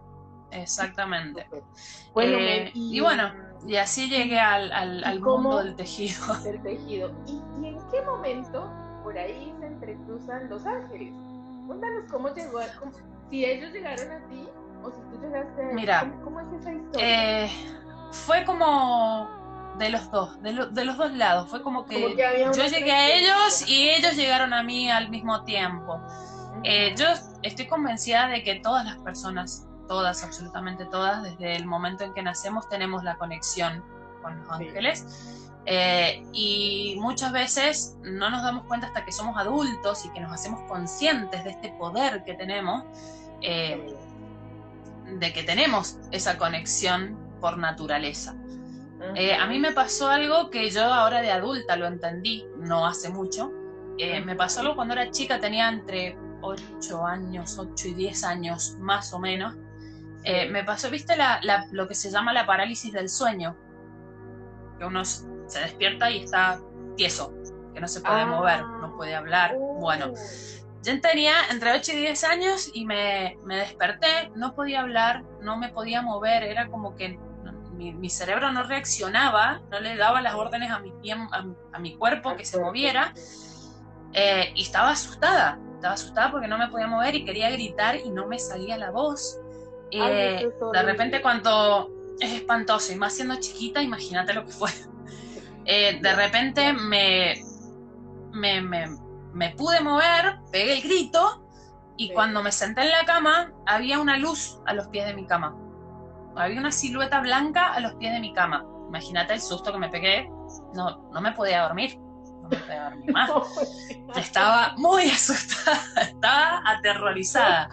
[0.51, 1.47] exactamente.
[2.13, 2.37] Bueno,
[2.73, 3.31] y, bueno,
[3.65, 6.35] y así llegué al, al, mundo del tejido.
[6.43, 7.11] Del tejido.
[7.25, 8.69] ¿Y, en qué momento
[9.03, 11.13] por ahí se entrecruzan los ángeles?
[11.67, 12.59] Cuéntanos cómo llegó,
[13.29, 14.47] si ellos llegaron a ti
[14.83, 17.45] o si tú llegaste a Mira, ¿cómo, es esa historia?
[17.45, 17.49] Eh,
[18.11, 19.44] fue como
[19.77, 21.49] de los dos, de, de, los dos lados.
[21.49, 26.01] Fue como que, yo llegué a ellos y ellos llegaron a mí al mismo tiempo.
[26.63, 27.05] Eh, yo
[27.43, 32.23] estoy convencida de que todas las personas todas, absolutamente todas, desde el momento en que
[32.23, 33.83] nacemos tenemos la conexión
[34.21, 35.41] con los ángeles.
[35.67, 40.31] Eh, y muchas veces no nos damos cuenta hasta que somos adultos y que nos
[40.31, 42.83] hacemos conscientes de este poder que tenemos,
[43.41, 43.95] eh,
[45.19, 48.35] de que tenemos esa conexión por naturaleza.
[49.15, 53.09] Eh, a mí me pasó algo que yo ahora de adulta lo entendí, no hace
[53.09, 53.51] mucho.
[53.97, 59.13] me pasó algo cuando era chica, tenía entre 8 años, 8 y 10 años más
[59.13, 59.55] o menos.
[60.23, 61.39] Eh, me pasó, ¿viste la,
[61.71, 63.55] lo que se llama la parálisis del sueño?
[64.79, 66.59] Que uno se despierta y está
[66.97, 67.33] tieso,
[67.73, 68.25] que no se puede ah.
[68.25, 69.55] mover, no puede hablar.
[69.79, 70.13] Bueno,
[70.81, 75.57] yo tenía entre 8 y 10 años y me, me, desperté, no podía hablar, no
[75.57, 77.19] me podía mover, era como que
[77.75, 82.45] mi, cerebro no reaccionaba, no le daba las órdenes a mi, a, mi cuerpo que
[82.45, 83.13] se moviera
[84.13, 88.09] eh, y estaba asustada estaba asustada porque no me podía mover y quería gritar y
[88.09, 89.39] no me salía la voz.
[89.91, 94.69] Eh, de repente cuando es espantoso y más siendo chiquita, imagínate lo que fue.
[95.67, 97.41] Eh, de repente me,
[98.33, 101.43] me, me, pude mover, pegué el grito
[101.97, 105.25] y cuando me senté en la cama había una luz a los pies de mi
[105.25, 105.57] cama.
[106.35, 108.65] Había una silueta blanca a los pies de mi cama.
[108.87, 110.29] Imagínate el susto que me pegué.
[110.73, 111.97] No, no me podía dormir.
[111.97, 113.31] No me podía dormir más.
[114.15, 117.69] Estaba muy asustada, estaba aterrorizada.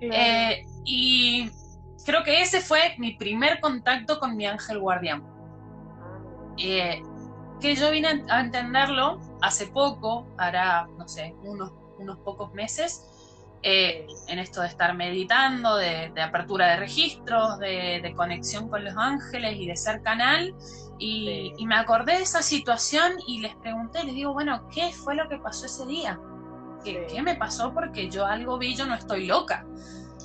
[0.00, 1.50] Eh, y
[2.04, 5.22] creo que ese fue mi primer contacto con mi ángel guardián.
[6.56, 7.02] Eh,
[7.60, 13.09] que yo vine a entenderlo hace poco, hará, no sé, unos, unos pocos meses,
[13.62, 19.56] eh, en esto de estar meditando, de, apertura de registros, de, conexión con los ángeles
[19.58, 20.54] y de ser canal.
[20.98, 25.28] Y, me acordé de esa situación y les pregunté, les digo, bueno, ¿qué fue lo
[25.28, 26.18] que pasó ese día?
[26.84, 27.72] ¿Qué, ¿qué me pasó?
[27.72, 29.64] Porque yo algo vi, yo no estoy loca.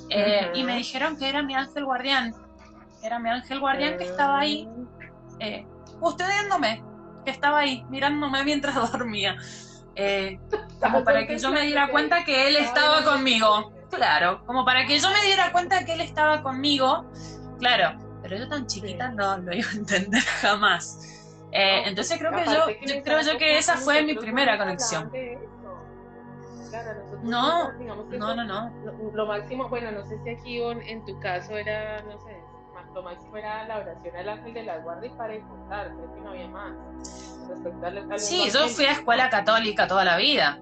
[0.08, 2.34] Eh, y me dijeron que era mi ángel guardián.
[3.02, 4.68] Era mi ángel guardián que estaba ahí,
[5.40, 5.66] eh,
[6.00, 6.82] custodiándome,
[7.24, 9.36] que estaba ahí, mirándome mientras dormía.
[9.96, 10.38] Eh,
[10.80, 13.72] como para que yo me diera cuenta que él estaba conmigo.
[13.90, 17.06] Claro, como para que yo me diera cuenta que él estaba conmigo.
[17.58, 21.16] Claro, pero yo tan chiquita no lo iba a entender jamás.
[21.52, 25.10] Eh, entonces creo que yo, creo yo que esa fue mi primera conexión.
[27.22, 29.12] no, no, no, no.
[29.14, 32.36] Lo, máximo, bueno, no sé si aquí en tu caso era, no sé,
[32.96, 36.20] lo máximo era la oración al ángel de la guardia y para contar, creo que
[36.22, 36.72] no había más.
[38.16, 40.58] Sí, yo fui a escuela católica toda la vida.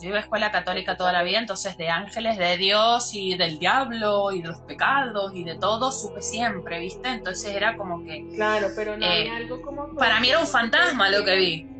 [0.00, 3.60] Yo iba a escuela católica toda la vida, entonces de ángeles, de Dios y del
[3.60, 7.08] diablo y de los pecados y de todo supe siempre, ¿viste?
[7.08, 8.26] Entonces era como que...
[8.34, 9.94] Claro, pero no eh, algo como...
[9.94, 11.68] Para mí era un fantasma lo que vi.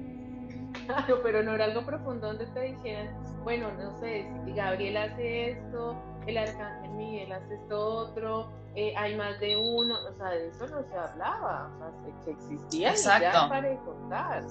[0.87, 3.09] Claro, pero no era algo profundo donde te dijeran,
[3.45, 9.17] bueno, no sé, si Gabriel hace esto, el arcángel Miguel hace esto otro, eh, hay
[9.17, 13.49] más de uno, o sea, de eso no se hablaba, o sea, que existía Exacto.
[13.49, 14.45] para contar.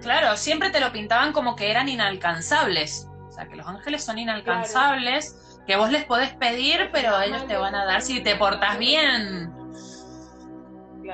[0.00, 4.18] Claro, siempre te lo pintaban como que eran inalcanzables, o sea, que los ángeles son
[4.18, 8.78] inalcanzables, que vos les podés pedir, pero ellos te van a dar si te portas
[8.78, 9.54] bien.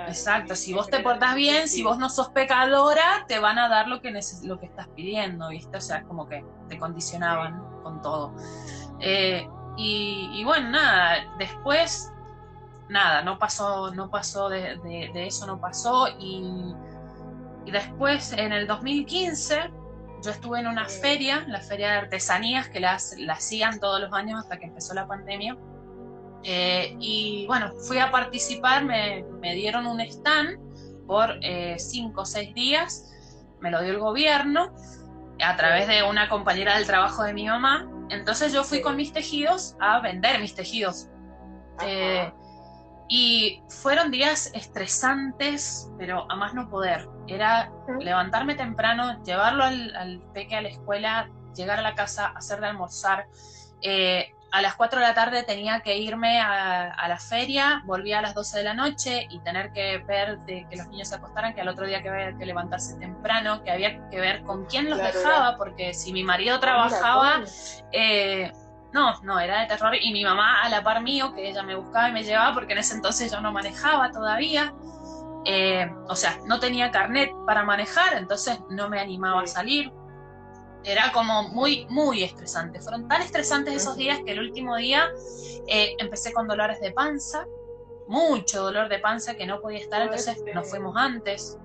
[0.09, 3.89] Exacto, si vos te portas bien, si vos no sos pecadora, te van a dar
[3.89, 4.13] lo que,
[4.43, 5.77] lo que estás pidiendo, ¿viste?
[5.77, 8.35] O sea, como que te condicionaban con todo.
[9.01, 12.13] Eh, y, bueno, nada, después
[12.89, 16.09] nada, no pasó, no pasó de, eso, no pasó.
[16.19, 16.75] Y,
[17.71, 19.71] después, en el 2015,
[20.23, 22.99] yo estuve en una feria, la feria de artesanías, que la,
[23.31, 25.57] hacían todos los años hasta que empezó la pandemia.
[26.43, 30.59] Eh, y bueno, fui a participar, me, dieron un stand
[31.07, 33.13] por eh, cinco o seis días,
[33.61, 34.73] me lo dio el gobierno
[35.43, 37.89] a través de una compañera del trabajo de mi mamá.
[38.11, 41.09] Entonces yo fui con mis tejidos a vender mis tejidos.
[43.09, 47.09] Y fueron días estresantes, pero a más no poder.
[47.29, 52.67] Era levantarme temprano, llevarlo al, peque a la escuela, llegar a la casa, hacer de
[52.67, 53.27] almorzar.
[53.83, 58.23] Eh, a las 4 de la tarde tenía que irme a, la feria, volvía a
[58.23, 61.55] las 12 de la noche y tener que ver de que los niños se acostaran,
[61.55, 64.89] que al otro día que había que levantarse temprano, que había que ver con quién
[64.89, 67.43] los dejaba, porque si mi marido trabajaba,
[67.93, 68.53] eh,
[68.93, 69.95] no, no, era de terror.
[70.01, 72.73] Y mi mamá a la par mío, que ella me buscaba y me llevaba, porque
[72.73, 74.75] en ese entonces yo no manejaba todavía.
[75.45, 79.93] Eh, o sea, no tenía carnet para manejar, entonces no me animaba a salir.
[80.83, 82.81] Era como muy, muy estresante.
[82.81, 85.09] Fueron tan estresantes esos días que el último día
[85.67, 87.45] eh, empecé con dolores de panza,
[88.09, 91.59] mucho dolor de panza que no podía estar, entonces nos fuimos antes.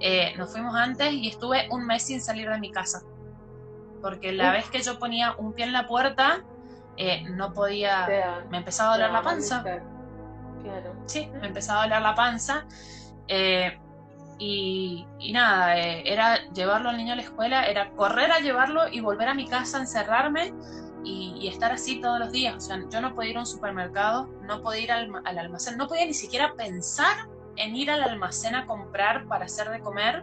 [0.00, 3.02] Eh, nos fuimos antes y estuve un mes sin salir de mi casa
[4.04, 6.44] porque la vez que yo ponía un pie en la puerta,
[6.98, 9.62] eh, no podía, me empezaba a doler la panza.
[9.62, 10.94] Claro.
[11.06, 12.66] Sí, me empezaba a doler la panza.
[13.28, 13.80] Eh,
[14.38, 19.00] y, nada, eh, era llevarlo al niño a la escuela, era correr a llevarlo y
[19.00, 20.52] volver a mi casa, encerrarme
[21.02, 22.56] y, estar así todos los días.
[22.56, 25.78] O sea, yo no podía ir a un supermercado, no podía ir al, al almacén,
[25.78, 30.22] no podía ni siquiera pensar en ir al almacén a comprar para hacer de comer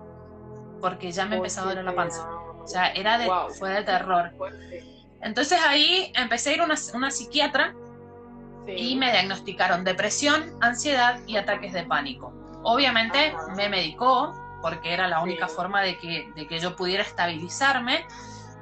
[0.80, 2.28] porque ya me empezaba a doler la panza.
[2.64, 4.32] O sea, era de, fue de terror.
[5.22, 7.74] Entonces ahí empecé a ir a una, psiquiatra
[8.68, 12.34] y me diagnosticaron depresión, ansiedad y ataques de pánico.
[12.64, 18.06] Obviamente me medicó porque era la única forma de que, de que yo pudiera estabilizarme.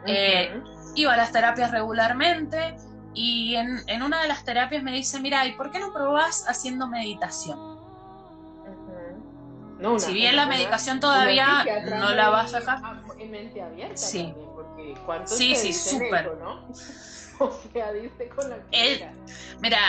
[0.06, 0.62] Eh,
[0.96, 2.76] iba a las terapias regularmente
[3.14, 6.48] y en, en, una de las terapias me dice, mira, ¿y por qué no probás
[6.48, 7.80] haciendo meditación?
[9.98, 12.80] si bien la medicación todavía no la vas a dejar.
[13.20, 13.98] En mente abierta.
[13.98, 14.34] Sí.
[14.56, 16.38] porque ¿cuántos Sí, sí, súper.
[16.38, 16.68] ¿no?
[17.42, 19.14] O sea, diste con la Él- primera.
[19.62, 19.80] Mira,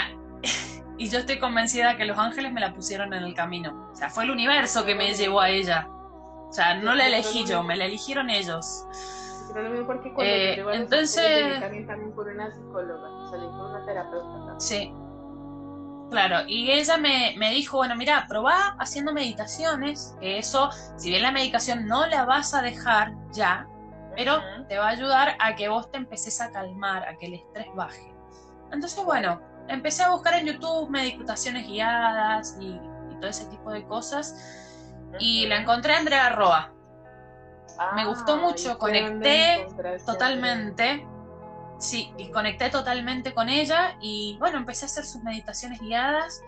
[0.98, 3.90] y yo estoy convencida que los ángeles me la pusieron en el camino.
[3.92, 5.88] O sea, fue el universo que me llevó a ella.
[5.88, 8.84] O sea, no la elegí yo, me la eligieron ellos.
[9.86, 14.28] Porque cuando Eh, entonces- ángeles, llegué también, también por una psicóloga, salí por una terapeuta.
[14.28, 14.60] también.
[14.60, 14.94] Sí.
[16.10, 21.22] Claro, y ella me, me dijo, bueno, mira, probá haciendo meditaciones, que eso, si bien
[21.22, 23.66] la medicación no la vas a dejar ya,
[24.16, 27.34] pero te va a ayudar a que vos te empeces a calmar, a que el
[27.34, 28.12] estrés baje.
[28.72, 33.84] Entonces, bueno, empecé a buscar en YouTube meditaciones guiadas y, y todo ese tipo de
[33.84, 34.34] cosas,
[35.18, 36.72] y la encontré a Andrea Roa.
[37.94, 41.06] me gustó Ay, mucho, ¿fue donde conecté Totalmente.
[41.80, 46.42] Sí, y conecté totalmente con ella y bueno, empecé a hacer sus meditaciones guiadas.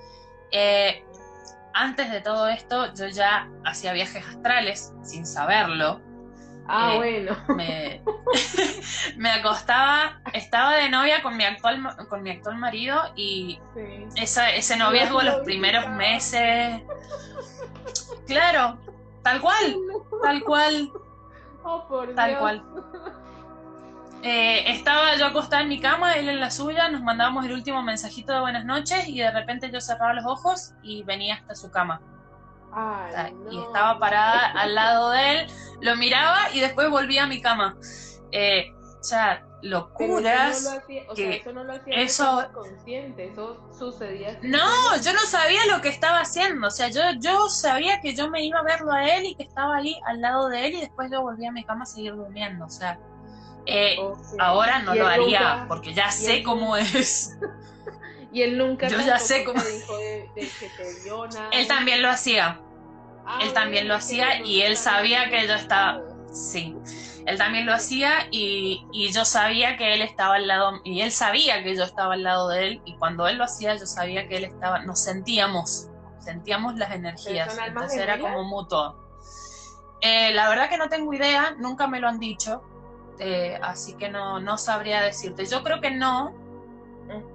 [0.51, 1.05] Eh,
[1.75, 6.01] antes de todo esto, yo ya hacía viajes astrales sin saberlo.
[6.69, 7.37] Ah, eh, bueno.
[7.57, 8.03] Me,
[9.17, 14.05] me acostaba, estaba de novia con mi actual, con mi actual marido y Sí.
[14.17, 16.83] esa, ese noviazgo los primeros meses.
[18.27, 18.79] Claro,
[19.23, 19.77] tal cual,
[20.23, 20.91] tal cual.
[21.65, 22.41] Oh, por Tal Dios.
[22.41, 22.65] cual.
[24.23, 27.83] Eh, estaba yo acostada en mi cama, él en la suya, nos mandábamos el último
[27.83, 31.71] mensajito de buenas noches y de repente yo cerraba los ojos y venía hasta su
[31.71, 32.01] cama.
[32.73, 35.47] Ay, O sea, Y estaba parada al lado de él,
[35.81, 37.77] lo miraba y después volvía a mi cama.
[38.31, 40.57] Eh, o sea, locuras.
[40.59, 44.39] eso no lo hacía, o que sea, eso no lo hacía eso- consciente, eso sucedía.
[44.43, 46.69] No, yo no sabía lo que estaba haciendo.
[46.69, 49.43] O sea, yo, yo sabía que yo me iba a verlo a él y que
[49.43, 52.15] estaba ahí al lado de él y después yo volvía a mi cama a seguir
[52.15, 52.65] durmiendo.
[52.67, 52.99] O sea,
[53.67, 53.97] eh,
[54.39, 57.37] ahora no lo haría nunca- porque ya sé él cómo es.
[58.35, 61.51] Y él nunca Yo ya sé cómo- dijo de, de que te nada.
[61.53, 62.61] Él también lo hacía.
[63.27, 66.01] Ah, él también lo hacía y él sabía que yo estaba-.
[66.33, 66.75] Sí.
[67.27, 71.13] Él también lo hacía y, y yo sabía que él estaba al lado, y él
[71.13, 74.27] sabía que yo estaba al lado de él, y cuando él lo hacía, yo sabía
[74.27, 75.89] que él estaba, nos sentíamos,
[76.19, 78.97] sentíamos las energías, entonces era como mutuo.
[80.01, 82.63] Eh, la verdad que no tengo idea, nunca me lo han dicho,
[83.19, 85.47] eh, así que no, no sabría decirte.
[85.47, 86.33] Yo creo que no,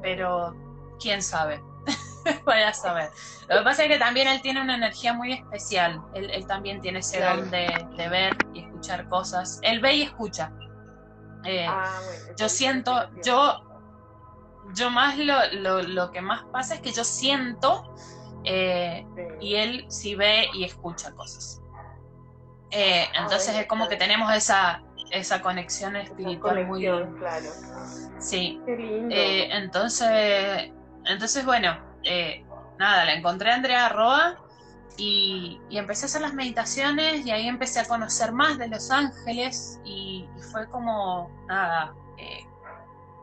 [0.01, 0.55] pero
[0.99, 1.61] quién sabe.
[2.45, 3.09] Vaya a saber.
[3.47, 6.01] Lo que pasa es que también él tiene una energía muy especial.
[6.13, 7.41] Él, él también tiene ese Claro.
[7.41, 9.59] don de, de ver y escuchar cosas.
[9.63, 10.51] Él ve y escucha.
[11.45, 13.61] Eh, Ah, bueno, yo siento, yo,
[14.73, 17.93] yo más lo, lo, lo que más pasa es que yo siento
[18.43, 19.21] eh, sí.
[19.39, 21.61] y él sí ve y escucha cosas.
[22.71, 26.83] Eh, Ah, entonces bueno, es como que tenemos esa, esa conexión Esa espiritual muy...
[27.19, 27.45] claro.
[28.19, 29.15] Sí, Qué lindo.
[29.15, 30.71] eh, entonces,
[31.05, 32.43] entonces bueno, eh,
[32.79, 34.37] nada, la encontré a Andrea Roa
[34.97, 38.89] y, y empecé a hacer las meditaciones y ahí empecé a conocer más de Los
[38.91, 42.43] Ángeles y, y fue como, nada, eh,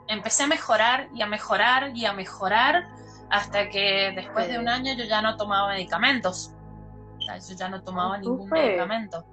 [0.06, 2.88] empecé a mejorar y a mejorar y a mejorar
[3.30, 6.52] hasta que después de un año yo ya no tomaba medicamentos.
[7.18, 9.24] O sea, yo ya no tomaba Ah, ningún medicamento.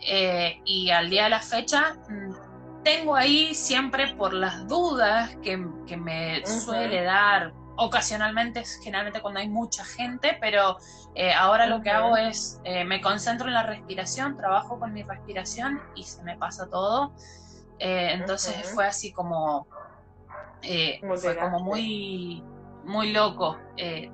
[0.00, 5.64] Eh, y al día de la fecha mm, tengo ahí siempre por las dudas que,
[5.86, 10.76] que me suele dar ocasionalmente, es generalmente cuando hay mucha gente, pero
[11.14, 15.02] eh, ahora lo que hago es eh, me concentro en la respiración, trabajo con mi
[15.02, 17.12] respiración y se me pasa todo.
[17.78, 19.66] Entonces fue así como,
[21.20, 22.42] fue como muy,
[22.84, 23.58] muy loco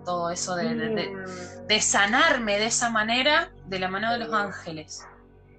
[0.05, 4.18] todo eso de, de- de- Mm, de sanarme de esa manera de la mano de
[4.18, 5.07] los ángeles.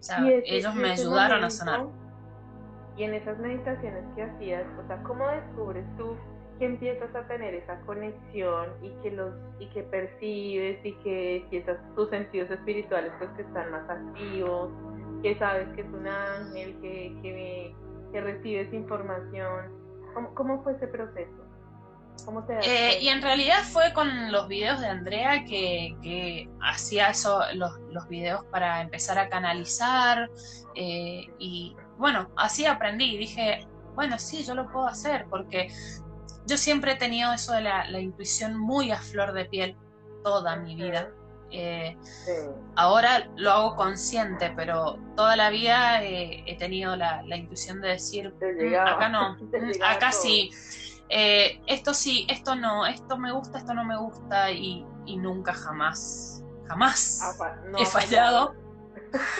[0.04, 1.86] O sea, y ese- ellos me ayudaron a sanar.
[2.97, 6.16] Y en esas meditaciones que hacías, o sea, ¿cómo descubres tú
[6.60, 11.78] que empiezas a tener esa conexión y que los y que percibes y que sientas
[11.95, 14.70] tus sentidos espirituales pues que están más activos,
[15.24, 17.76] que sabes que es un ángel, que, que,
[18.12, 19.72] que recibes información?
[20.14, 21.42] ¿Cómo, cómo fue ese proceso?
[22.26, 26.49] ¿Cómo te das Eh, y en realidad fue con los videos de Andrea que, que
[26.61, 30.30] hacía eso, los, los videos para empezar a canalizar.
[30.76, 35.68] eh, y bueno, así aprendí dije, bueno, sí, yo lo puedo hacer porque
[36.45, 39.78] yo siempre he tenido eso de la, la intuición muy a flor de piel
[40.24, 41.09] toda mi vida.
[41.51, 42.32] Eh, Sí.
[42.76, 47.89] ahora lo hago consciente, pero toda la vida eh, he tenido la, la intuición de
[47.89, 50.22] decir, "Mm, acá no, mm, acá todo".
[50.22, 50.49] sí,
[51.16, 55.53] Eh, esto sí, esto no, esto me gusta, esto no me gusta y, y nunca
[55.53, 58.53] jamás, jamás Ah, no he fallado,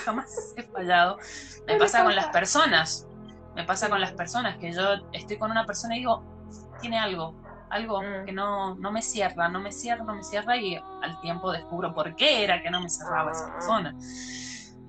[0.05, 1.17] jamás he fallado.
[1.65, 3.07] Me pasa con las personas,
[3.55, 6.24] me pasa con las personas que yo estoy con una persona y digo,
[6.80, 7.36] tiene algo,
[7.69, 8.26] algo Mm.
[8.26, 11.91] que no, no me cierra, no me cierra, no me cierra y al tiempo descubro
[11.93, 13.53] por qué era que no me cerraba esa Ah.
[13.53, 13.95] persona.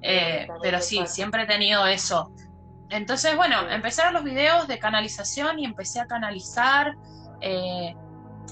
[0.03, 2.31] Eh, pero sí, siempre he tenido eso.
[2.91, 6.95] Entonces, bueno, empezaron los videos de canalización y empecé a canalizar.
[7.41, 7.95] Eh,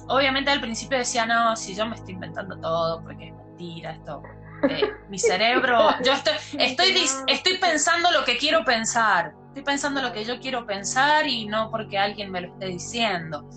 [0.08, 4.22] obviamente al principio decía, no, si yo me estoy inventando todo, porque es mentira esto.
[4.68, 6.94] Eh, mi cerebro, yo estoy, estoy,
[7.26, 11.70] estoy pensando lo que quiero pensar, estoy pensando lo que yo quiero pensar y no
[11.70, 13.48] porque alguien me lo esté diciendo.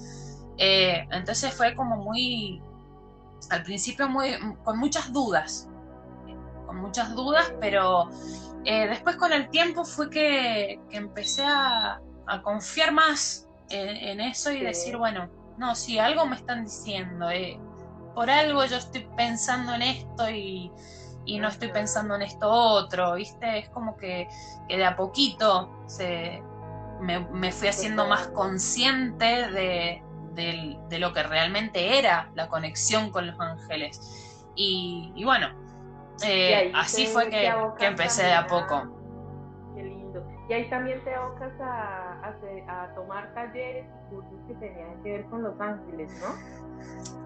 [0.58, 2.62] Eh, entonces fue como muy,
[3.50, 5.70] al principio muy, con muchas dudas,
[6.66, 8.10] con muchas dudas, pero
[8.66, 12.02] eh, después con el tiempo fue que, empecé a,
[12.44, 17.60] confiar más en, eso y decir, bueno, no, si algo me están diciendo, eh,
[18.16, 20.72] por algo yo estoy pensando en esto y,
[21.40, 23.60] no estoy pensando en esto otro, ¿viste?
[23.60, 24.28] Es como que,
[24.68, 26.42] de a poquito se,
[27.02, 30.02] me, fui haciendo más consciente de,
[31.00, 34.44] lo que realmente era la conexión con los ángeles.
[34.56, 35.50] Y, bueno,
[36.24, 38.84] eh, así fue que, empecé de a poco.
[39.76, 40.26] Qué lindo.
[40.50, 42.34] Y ahí también te abocas a,
[42.68, 46.36] a tomar talleres y cursos que tenían que ver con los ángeles, ¿no?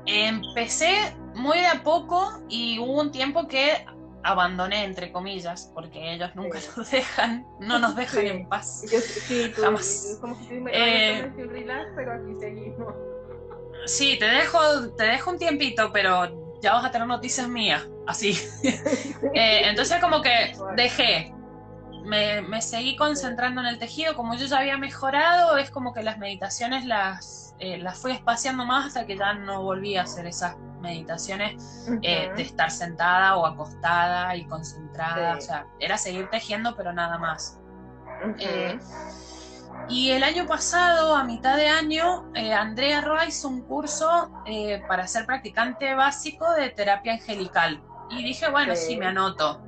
[0.06, 3.86] Empecé muy de a poco y hubo un tiempo que
[4.24, 8.86] abandoné, entre comillas, porque ellos nunca nos dejan, no nos dejan en paz.
[8.88, 10.18] sí, tú, Jamás.
[10.22, 12.94] Como si eh, un relax, pero aquí seguimos.
[13.86, 14.60] Sí, te dejo,
[14.98, 18.38] te dejo un tiempito, pero ya vas a tener noticias mías, así.
[18.64, 21.34] eh, entonces como que dejé,
[22.04, 26.04] me, me, seguí concentrando en el tejido, como yo ya había mejorado, es como que
[26.04, 30.26] las meditaciones las eh, las fui espaciando más hasta que ya no volví a hacer
[30.26, 35.36] esas meditaciones eh, de estar sentada o acostada y concentrada.
[35.36, 37.60] O sea, era seguir tejiendo, pero nada más.
[38.40, 38.80] Eh,
[39.88, 44.30] y el año pasado, a mitad de año, Andrea Roa hizo un curso
[44.88, 47.82] para ser practicante básico de terapia angelical.
[48.12, 49.62] Y dije, bueno, sí, me anoto.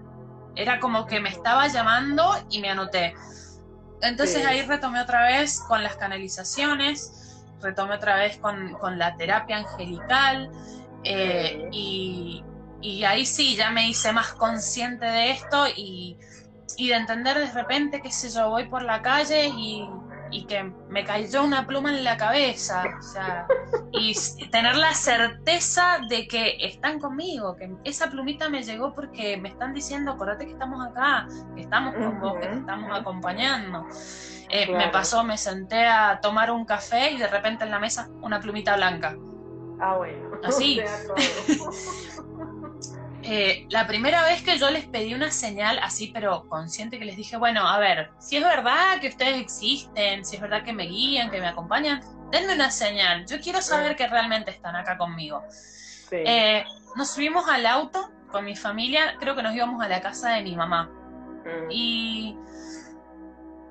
[0.56, 3.16] Era como que me estaba llamando y me anoté.
[4.02, 7.22] Entonces ahí retomé otra vez con las canalizaciones
[7.62, 10.50] retomé otra vez con, la terapia angelical
[11.04, 12.44] eh, y,
[13.06, 16.18] ahí sí, ya me hice más consciente de esto y,
[16.78, 19.90] de entender de repente, qué sé yo, voy por la calle y,
[20.48, 23.48] que me cayó una pluma en la cabeza, o sea,
[23.92, 24.14] y
[24.50, 29.74] tener la certeza de que están conmigo, que esa plumita me llegó porque me están
[29.74, 33.86] diciendo, acordate que estamos acá, que estamos con vos, que te estamos acompañando.
[34.50, 38.10] Eh, me pasó, me senté a tomar un café y de repente en la mesa
[38.22, 39.16] una plumita blanca.
[39.82, 40.30] Ah, bueno.
[40.44, 40.82] Así.
[43.34, 47.16] Eh, la primera vez que yo les pedí una señal así, pero consciente, que les
[47.16, 50.84] dije, bueno, a ver, si es verdad que ustedes existen, si es verdad que me
[50.84, 53.26] guían, que me acompañan, denme una señal.
[53.28, 55.46] Yo quiero saber que realmente están acá conmigo.
[56.12, 56.66] Eh,
[56.98, 60.44] nos subimos al auto con mi familia, creo que nos íbamos a la casa de
[60.44, 60.90] mi mamá.
[61.46, 61.72] Mm.
[61.72, 62.38] Y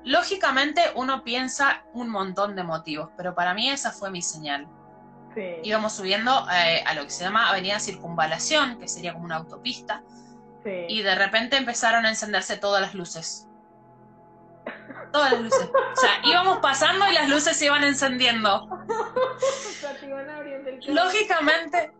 [0.03, 4.67] Lógicamente uno piensa un montón de motivos, pero para mí esa fue mi señal.
[5.63, 10.03] Íbamos subiendo eh, a lo que se llama Avenida Circunvalación, que sería como una autopista,
[10.65, 13.47] y de repente empezaron a encenderse todas las luces.
[15.11, 15.69] Todas las luces.
[15.73, 18.67] O sea, íbamos pasando y las luces se iban encendiendo.
[20.87, 21.91] Lógicamente,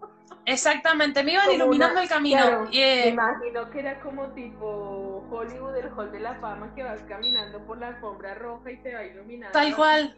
[0.45, 2.67] exactamente, me iban iluminando el camino.
[2.71, 7.01] y, Me imagino que era como tipo Hollywood, el Hall de la Fama, que vas
[7.07, 9.51] caminando por la alfombra roja y te va iluminando.
[9.51, 10.15] Tal cual.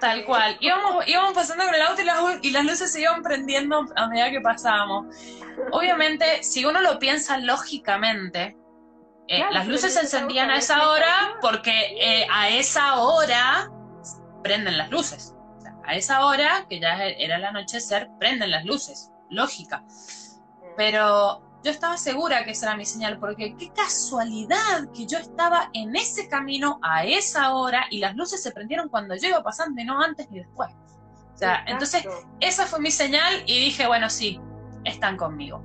[0.00, 0.56] Tal cual.
[0.60, 2.02] Íbamos, íbamos pasando con el auto
[2.42, 5.14] y las, luces se iban prendiendo a medida que pasábamos.
[5.72, 8.56] Obviamente, si uno lo piensa lógicamente,
[9.28, 13.70] eh, las luces se encendían a esa hora porque eh, a esa hora
[14.42, 15.34] prenden las luces.
[15.84, 19.10] a esa hora, que ya era el anochecer, prenden las luces.
[19.30, 19.84] Lógica.
[20.76, 25.70] Pero yo estaba segura que esa era mi señal, porque qué casualidad que yo estaba
[25.72, 29.80] en ese camino a esa hora y las luces se prendieron cuando yo iba pasando
[29.80, 30.70] y no antes ni después.
[31.34, 32.06] O sea, entonces
[32.40, 34.40] esa fue mi señal y dije, bueno, sí,
[34.84, 35.62] están conmigo.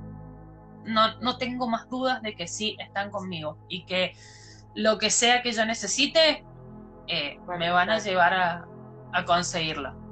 [0.84, 4.16] No, no tengo más dudas de que sí, están conmigo y que
[4.74, 6.44] lo que sea que yo necesite,
[7.08, 8.68] eh, me van a llevar a,
[9.12, 10.07] a conseguirlo.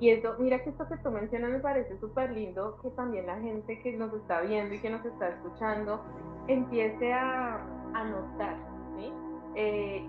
[0.00, 3.38] Y eso, mira que esto que tú mencionas me parece súper lindo, que también la
[3.40, 6.04] gente que nos está viendo y que nos está escuchando
[6.46, 8.56] empiece a, notar,
[8.96, 9.12] ¿sí?
[9.56, 10.08] Eh,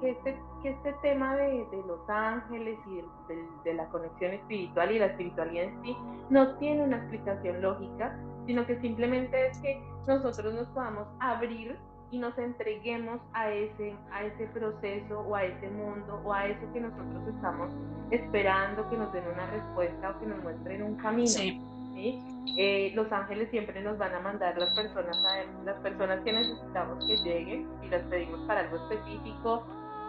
[0.00, 2.96] que, este, que este tema de, de los ángeles y
[3.28, 5.96] de, de, la conexión espiritual y la espiritualidad en sí
[6.28, 11.78] no tiene una explicación lógica, sino que simplemente es que nosotros nos podamos abrir
[12.14, 16.60] y nos entreguemos a ese, a ese proceso o a ese mundo o a eso
[16.72, 17.72] que nosotros estamos
[18.12, 21.40] esperando que nos den una respuesta o que nos muestren un camino.
[22.56, 27.04] Eh, los ángeles siempre nos van a mandar las personas a las personas que necesitamos
[27.04, 29.64] que lleguen y las pedimos para algo específico.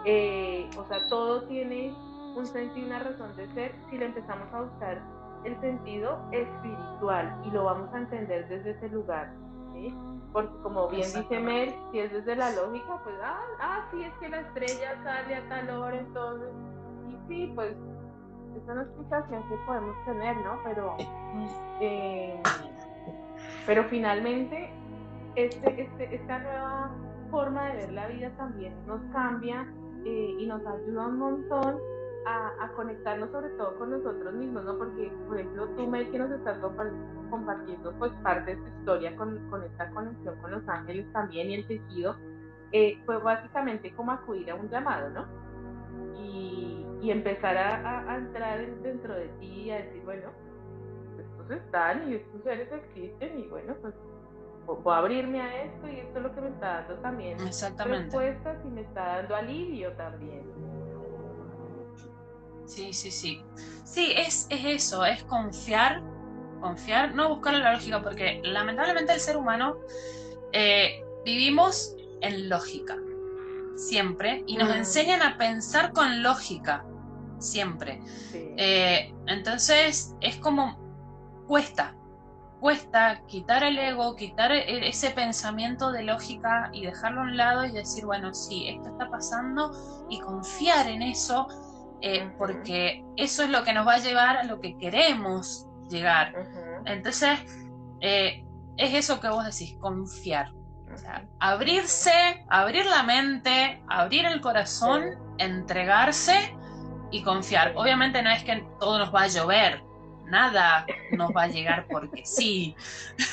[0.06, 1.92] Eh, o sea, todo tiene
[2.36, 5.02] un sentido y una razón de ser si le empezamos a buscar
[5.44, 9.34] el sentido espiritual y lo vamos a entender desde ese lugar.
[10.34, 14.14] Porque como bien dice Mel, si es desde la lógica, pues, ah, ah, sí, es
[14.20, 16.50] que la estrella sale a tal hora, entonces,
[17.08, 20.60] y sí, pues, es una explicación que podemos tener, ¿no?
[20.66, 20.98] Pero,
[21.80, 22.42] eh,
[23.66, 24.70] pero finalmente,
[25.36, 26.92] este, este, esta nueva
[27.32, 29.66] forma de ver la vida también nos cambia
[30.06, 31.80] eh, y nos ayuda un montón
[32.26, 34.78] a, conectarnos sobre todo con nosotros mismos, ¿no?
[34.78, 36.60] Porque, por ejemplo, tú, Mel, que nos estás
[37.30, 41.56] compartiendo pues parte de tu historia con, con esta conexión con los ángeles también y
[41.56, 42.16] el tejido,
[42.72, 45.26] eh, fue básicamente como acudir a un llamado, ¿no?
[46.18, 50.30] Y, y empezar a, a, entrar dentro de ti y a decir, bueno,
[51.20, 53.94] estos están y estos seres existen y bueno, pues
[54.66, 58.58] voy a abrirme a esto y esto es lo que me está dando también respuestas
[58.66, 60.44] y me está dando alivio también.
[62.66, 63.42] Sí, sí, sí.
[63.84, 66.02] Sí, es, es eso, es confiar,
[66.60, 69.78] confiar, no buscar la lógica, porque lamentablemente el ser humano
[70.52, 72.98] eh, vivimos en lógica,
[73.76, 74.74] siempre, y nos mm.
[74.80, 76.84] enseñan a pensar con lógica,
[77.40, 78.02] siempre.
[78.34, 80.78] Eh, entonces, es como
[81.48, 81.96] cuesta,
[82.60, 87.66] cuesta quitar el ego, quitar e, ese pensamiento de lógica y dejarlo a un lado
[87.66, 89.72] y decir, bueno, sí, esto está pasando
[90.10, 91.48] y confiar en eso
[92.08, 96.36] eh, porque eso es lo que nos va a llevar a lo que queremos llegar.
[96.86, 97.40] Entonces,
[98.00, 98.46] eh,
[98.78, 100.52] es eso que vos decís, confiar.
[101.40, 106.56] abrirse, abrir la mente, abrir el corazón, entregarse
[107.10, 107.74] y confiar.
[107.76, 109.82] Obviamente no es que todo nos va a llover,
[110.26, 112.76] nada nos va a llegar porque sí.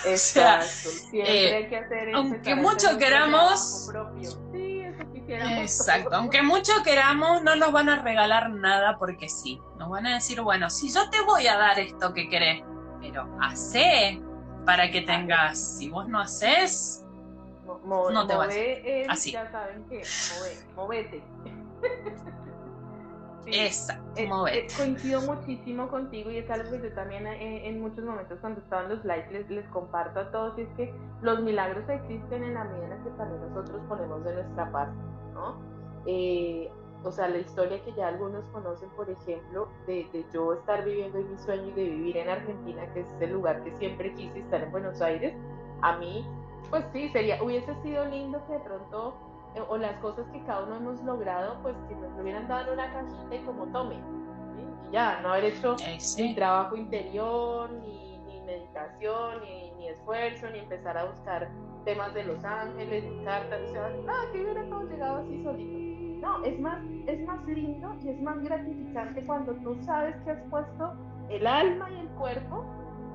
[0.06, 3.90] Exacto, siempre eh, hay que hacer Aunque mucho queramos,
[5.28, 9.60] Exacto, aunque mucho queramos, no nos van a regalar nada porque sí.
[9.78, 12.62] Nos van a decir, bueno, si yo te voy a dar esto que querés,
[13.00, 14.20] pero hacé
[14.64, 15.78] para que tengas.
[15.78, 17.04] Si vos no haces,
[17.84, 18.54] no te vas.
[19.08, 19.32] Así.
[19.32, 20.02] Ya saben que,
[20.76, 21.22] movete.
[23.46, 28.04] Exacto, eh, eh, coincido muchísimo contigo y es algo que yo también eh, en muchos
[28.04, 31.40] momentos cuando estaba en los lives les, les, comparto a todos, y es que los
[31.40, 34.96] milagros existen en la medida en la que también nosotros ponemos de nuestra parte.
[36.06, 36.70] Eh,
[37.04, 41.30] o sea, la historia que ya algunos conocen, por ejemplo, de, yo estar viviendo en
[41.32, 44.62] mi sueño y de vivir en Argentina, que es el lugar que siempre quise estar
[44.62, 45.34] en Buenos Aires,
[45.80, 46.24] a mí,
[46.70, 49.16] pues sí, sería, hubiese sido lindo que de pronto,
[49.68, 52.78] o las cosas que cada uno hemos logrado, pues que nos lo hubieran dado en
[52.78, 58.18] una cajita y como tome, y ya, no haber hecho eh, ni trabajo interior, ni,
[58.18, 61.50] ni meditación, ni, ni esfuerzo, ni empezar a buscar
[61.84, 65.82] temas de Los Ángeles, cartas, o sea, ah, que hubiera todo llegado así solito.
[66.26, 70.42] No, es más, es más lindo y es más gratificante cuando tú sabes que has
[70.50, 70.92] puesto
[71.28, 72.64] el alma y el cuerpo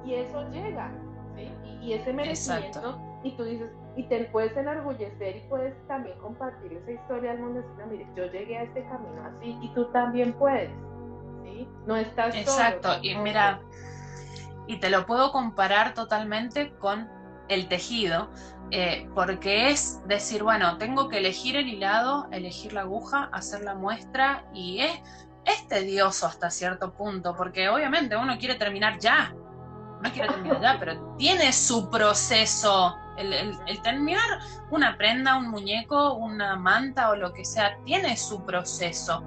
[0.05, 0.91] y eso llega,
[1.35, 1.49] ¿sí?
[1.81, 6.91] Y, ese merecimiento, y tú dices, y te puedes enorgullecer y puedes también compartir esa
[6.91, 10.69] historia al mundo, decir, mire, yo llegué a este camino así y tú también puedes,
[11.43, 11.67] ¿sí?
[11.87, 13.59] No estás Exacto, y mira,
[14.67, 17.09] y te lo puedo comparar totalmente con
[17.49, 18.29] el tejido,
[18.69, 23.73] eh, porque es decir, bueno, tengo que elegir el hilado, elegir la aguja, hacer la
[23.73, 25.01] muestra y es,
[25.43, 29.33] es tedioso hasta cierto punto, porque obviamente uno quiere terminar ya,
[30.01, 32.95] no quiere terminar ya, pero tiene su proceso.
[33.17, 34.39] El, terminar
[34.69, 39.23] una prenda, un muñeco, una manta o lo que sea, tiene su proceso.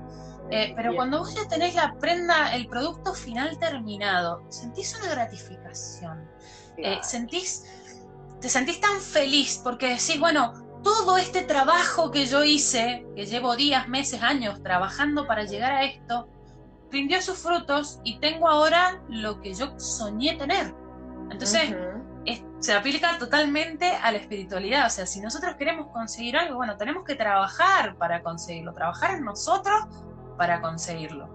[0.50, 6.28] Eh, pero cuando vos ya tenés la prenda, el producto final terminado, sentís una gratificación.
[6.76, 7.66] Eh, sentís
[8.40, 13.54] te sentís tan feliz porque decís, bueno, todo este trabajo que yo hice, que llevo
[13.54, 16.28] días, meses, años trabajando para llegar a esto,
[16.90, 20.74] rindió sus frutos y tengo ahora lo que yo soñé tener.
[21.30, 21.74] Entonces,
[22.60, 24.86] se aplica totalmente a la espiritualidad.
[24.86, 29.24] O sea, si nosotros queremos conseguir algo, bueno, tenemos que trabajar para conseguirlo, trabajar en
[29.24, 29.86] nosotros
[30.36, 31.28] para conseguirlo.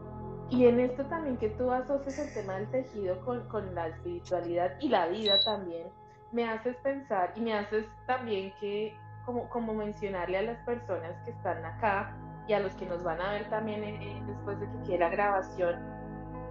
[0.51, 4.73] Y en esto también que tú asocias el tema del tejido con, con la espiritualidad
[4.79, 5.87] y la vida también,
[6.31, 8.95] me haces pensar y me haces también que,
[9.25, 12.15] como, como mencionarle a las personas que están acá
[12.47, 13.81] y a los que nos van a ver también
[14.27, 15.75] después de que quiera grabación,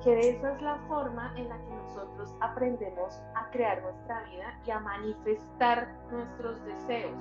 [0.03, 4.71] que esa es la forma en la que nosotros aprendemos a crear nuestra vida y
[4.71, 7.17] a manifestar nuestros deseos,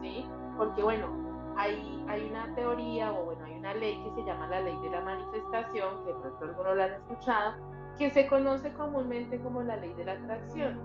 [0.00, 0.28] ¿sí?
[0.56, 1.08] Porque bueno,
[1.56, 4.90] hay, hay una teoría o bueno, hay una ley que se llama la ley de
[4.90, 7.54] la manifestación, que de pronto algunos la han escuchado,
[7.98, 10.78] que se conoce comúnmente como la ley de la atracción.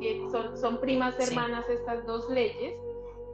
[0.00, 0.28] ¿sí?
[0.30, 2.74] son, son primas hermanas estas dos leyes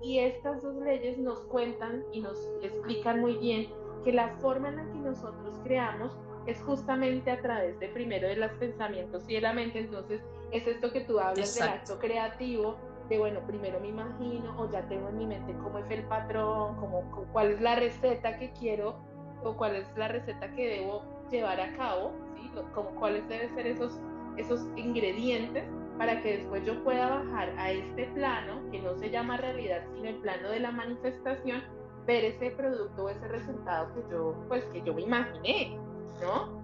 [0.03, 3.69] y estas dos leyes nos cuentan y nos explican muy bien
[4.05, 6.13] que la forma en la que nosotros creamos
[6.47, 9.79] es justamente a través de primero de los pensamientos y de la mente.
[9.79, 12.77] Entonces, es esto que tú hablas del acto creativo,
[13.09, 16.77] de bueno, primero me imagino o ya tengo en mi mente cómo es el patrón,
[16.77, 18.97] como, cuál es la receta que quiero
[19.45, 22.51] o cuál es la receta que debo llevar a cabo, ¿sí?
[22.75, 23.99] como cuáles deben ser esos,
[24.37, 25.65] esos ingredientes
[26.03, 30.09] para que después yo pueda bajar a este plano, que no se llama realidad, sino
[30.09, 31.63] el plano de la manifestación,
[32.05, 35.79] ver ese producto o ese resultado que yo, pues, que yo me imaginé,
[36.21, 36.61] ¿no?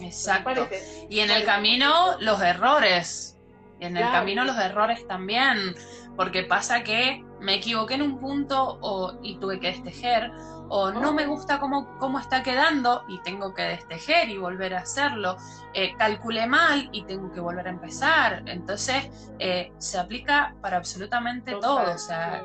[0.00, 0.66] Exacto.
[1.10, 3.38] y en el camino los errores.
[3.78, 5.74] En el camino los errores también,
[6.16, 10.32] porque pasa que me equivoqué en un punto o, y tuve que destejer,
[10.68, 14.80] o no me gusta cómo, cómo está quedando y tengo que destejer y volver a
[14.80, 15.36] hacerlo.
[15.74, 18.42] Eh, calculé mal y tengo que volver a empezar.
[18.46, 19.08] Entonces,
[19.38, 21.94] eh, se aplica para absolutamente todo.
[21.94, 22.42] O sea,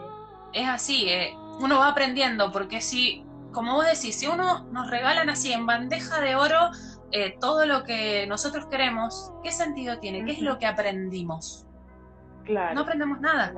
[0.54, 1.10] es así.
[1.10, 5.66] Eh, uno va aprendiendo, porque si, como vos decís, si uno nos regalan así en
[5.66, 6.72] bandeja de oro
[7.42, 10.24] todo lo que nosotros queremos, ¿qué sentido tiene?
[10.24, 11.66] ¿Qué es lo que aprendimos?
[12.52, 12.76] Claro.
[12.76, 13.54] No aprendemos nada.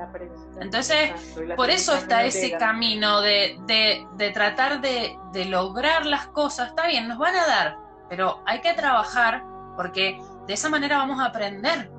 [0.62, 1.12] Entonces,
[1.56, 6.70] por eso está ese camino de, de, tratar de, de, lograr las cosas.
[6.70, 7.78] Está bien, nos van a dar,
[8.08, 9.44] pero hay que trabajar
[9.76, 11.92] porque de esa manera vamos a aprender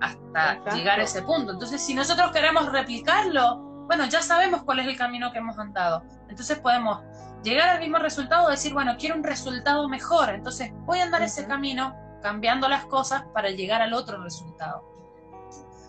[0.00, 1.52] hasta llegar a ese punto.
[1.52, 3.56] Entonces, si nosotros queremos replicarlo,
[3.86, 6.02] bueno, ya sabemos cuál es el camino que hemos andado.
[6.28, 7.00] Entonces podemos
[7.42, 11.46] llegar al mismo resultado, decir, bueno, quiero un resultado mejor, entonces voy a andar ese
[11.46, 14.95] camino cambiando las cosas para llegar al otro resultado.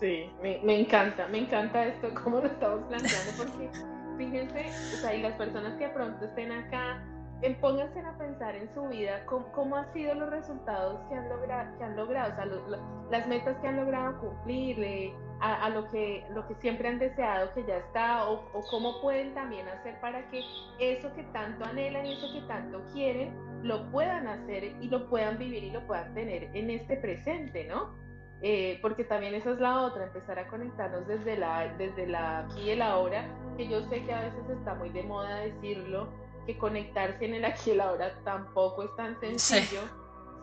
[0.00, 3.70] Sí, me, encanta, me encanta esto, cómo lo estamos planteando, porque
[4.16, 7.02] fíjense, o sea, y las personas que pronto estén acá,
[7.42, 11.78] en, pónganse a pensar en su vida cómo, han sido los resultados que han, logrado,
[11.78, 12.80] que han logrado, o sea,
[13.10, 17.64] las metas que han logrado cumplir, a, lo, que, lo que siempre han deseado que
[17.64, 20.42] ya está, o, cómo pueden también hacer para que
[20.80, 23.32] eso que tanto anhelan y eso que tanto quieren,
[23.62, 28.07] lo puedan hacer y lo puedan vivir y lo puedan tener en este presente, ¿no?
[28.40, 32.60] Eh, porque también esa es la otra, empezar a conectarnos desde la, desde la aquí
[32.62, 33.26] y el ahora,
[33.56, 36.08] que yo sé que a veces está muy de moda decirlo,
[36.46, 39.80] que conectarse en el aquí y el ahora tampoco es tan sencillo,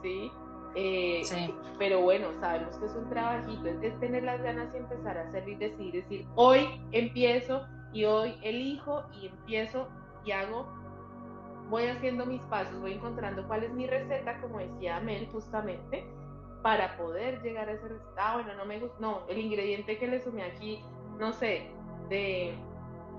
[0.04, 0.30] ¿sí?
[0.76, 1.24] Eh,
[1.80, 5.48] pero bueno, sabemos que es un trabajito, es tener las ganas y empezar a hacer
[5.48, 9.88] y decidir, decir, hoy empiezo y hoy elijo y empiezo
[10.26, 10.68] y hago,
[11.70, 16.06] voy haciendo mis pasos, voy encontrando cuál es mi receta, como decía Mel justamente,
[16.66, 18.18] para poder llegar a ese resultado.
[18.18, 20.84] Ah, bueno, no me gusta, no, el ingrediente que le sumé aquí,
[21.20, 21.70] no sé,
[22.10, 22.56] de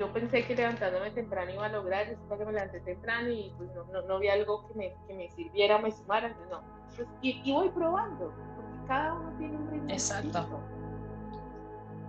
[0.00, 3.70] yo pensé que levantándome temprano iba a lograr, después que me levanté temprano y pues
[3.72, 6.60] no, no, vi algo que me, que me sirviera, me sumara, no.
[6.96, 9.90] Pues, y, voy probando, porque cada uno tiene un ritmo.
[9.92, 10.60] Exacto.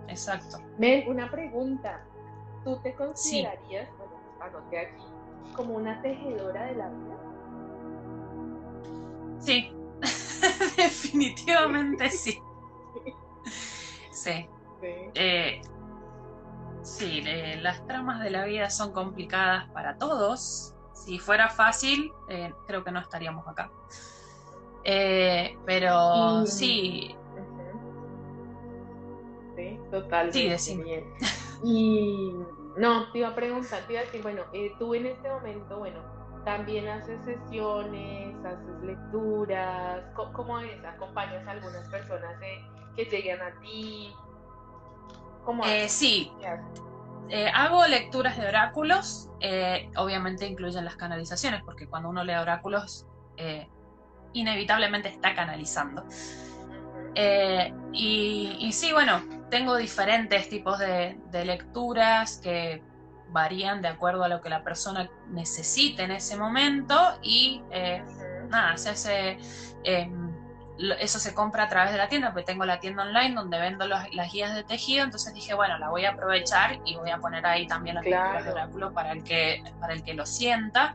[0.08, 0.58] Exacto.
[0.76, 2.02] Mel, una pregunta.
[2.64, 5.04] ¿Tú te considerarías, bueno, anoté aquí,
[5.54, 7.16] como una tejedora de la vida?
[9.38, 9.77] Sí,
[10.76, 12.40] definitivamente sí.
[14.12, 14.48] Sí.
[14.80, 14.94] sí.
[15.14, 15.62] Eh,
[16.88, 17.22] Sí,
[17.60, 20.74] las tramas de la vida son complicadas para todos.
[20.94, 23.70] Si fuera fácil, eh, creo que no estaríamos acá.
[24.84, 27.14] Eh, pero sí.
[29.54, 30.32] Sí, total.
[30.32, 30.84] Sí, decime.
[30.84, 31.04] Bien.
[31.62, 32.32] Y
[32.76, 35.78] no, te iba a preguntar, te iba a decir, bueno, eh, tú en este momento,
[35.78, 36.00] bueno,
[36.44, 40.84] también haces sesiones, haces lecturas, ¿cómo, es?
[40.84, 42.34] ¿Acompañas a algunas personas
[42.96, 44.12] que llegan a ti?
[45.64, 46.32] Eh, sí.
[47.30, 53.06] Eh, hago lecturas de oráculos, eh, obviamente incluyen las canalizaciones, porque cuando uno lee oráculos,
[54.32, 56.04] inevitablemente está canalizando.
[57.92, 62.82] Y, sí, bueno, tengo diferentes tipos de, de, lecturas que
[63.30, 67.62] varían de acuerdo a lo que la persona necesite en ese momento y
[68.48, 69.38] nada, se hace
[71.00, 73.86] eso se compra a través de la tienda, porque tengo la tienda online donde vendo
[73.86, 77.44] las guías de tejido, entonces dije, bueno, la voy a aprovechar y voy a poner
[77.46, 78.44] ahí también las claro.
[78.44, 80.94] de oráculo para el que, para el que lo sienta.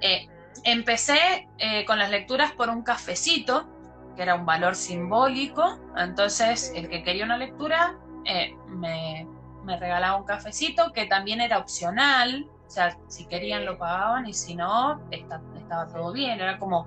[0.00, 0.28] Eh,
[0.64, 3.68] empecé eh, con las lecturas por un cafecito,
[4.16, 9.26] que era un valor simbólico, entonces el que quería una lectura eh, me,
[9.64, 14.32] me regalaba un cafecito, que también era opcional, o sea, si querían lo pagaban y
[14.32, 16.86] si no, estaba todo bien, era como,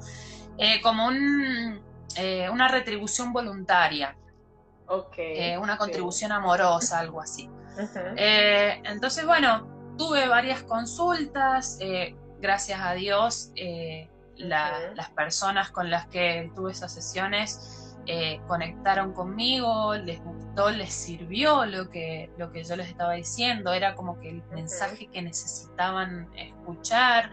[0.82, 1.82] como un
[2.16, 4.16] eh, una retribución voluntaria.
[5.18, 7.50] Eh, una contribución amorosa, algo así.
[8.16, 9.68] Eh, entonces, bueno,
[9.98, 11.78] tuve varias consultas,
[12.40, 13.52] gracias a Dios
[14.38, 20.22] las personas con las que tuve esas sesiones eh, conectaron conmigo, les
[20.72, 25.08] les sirvió lo que, lo que yo les estaba diciendo, era como que el mensaje
[25.08, 27.32] que necesitaban escuchar.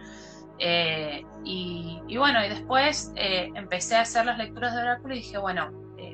[0.58, 5.38] Eh, y, bueno, y después eh, empecé a hacer las lecturas de oráculo y dije,
[5.38, 5.70] bueno,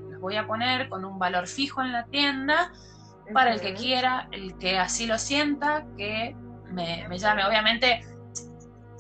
[0.08, 2.72] los voy a poner con un valor fijo en la tienda
[3.34, 6.34] para el que quiera, el que así lo sienta, que
[6.72, 7.44] me, me llame.
[7.44, 8.04] Obviamente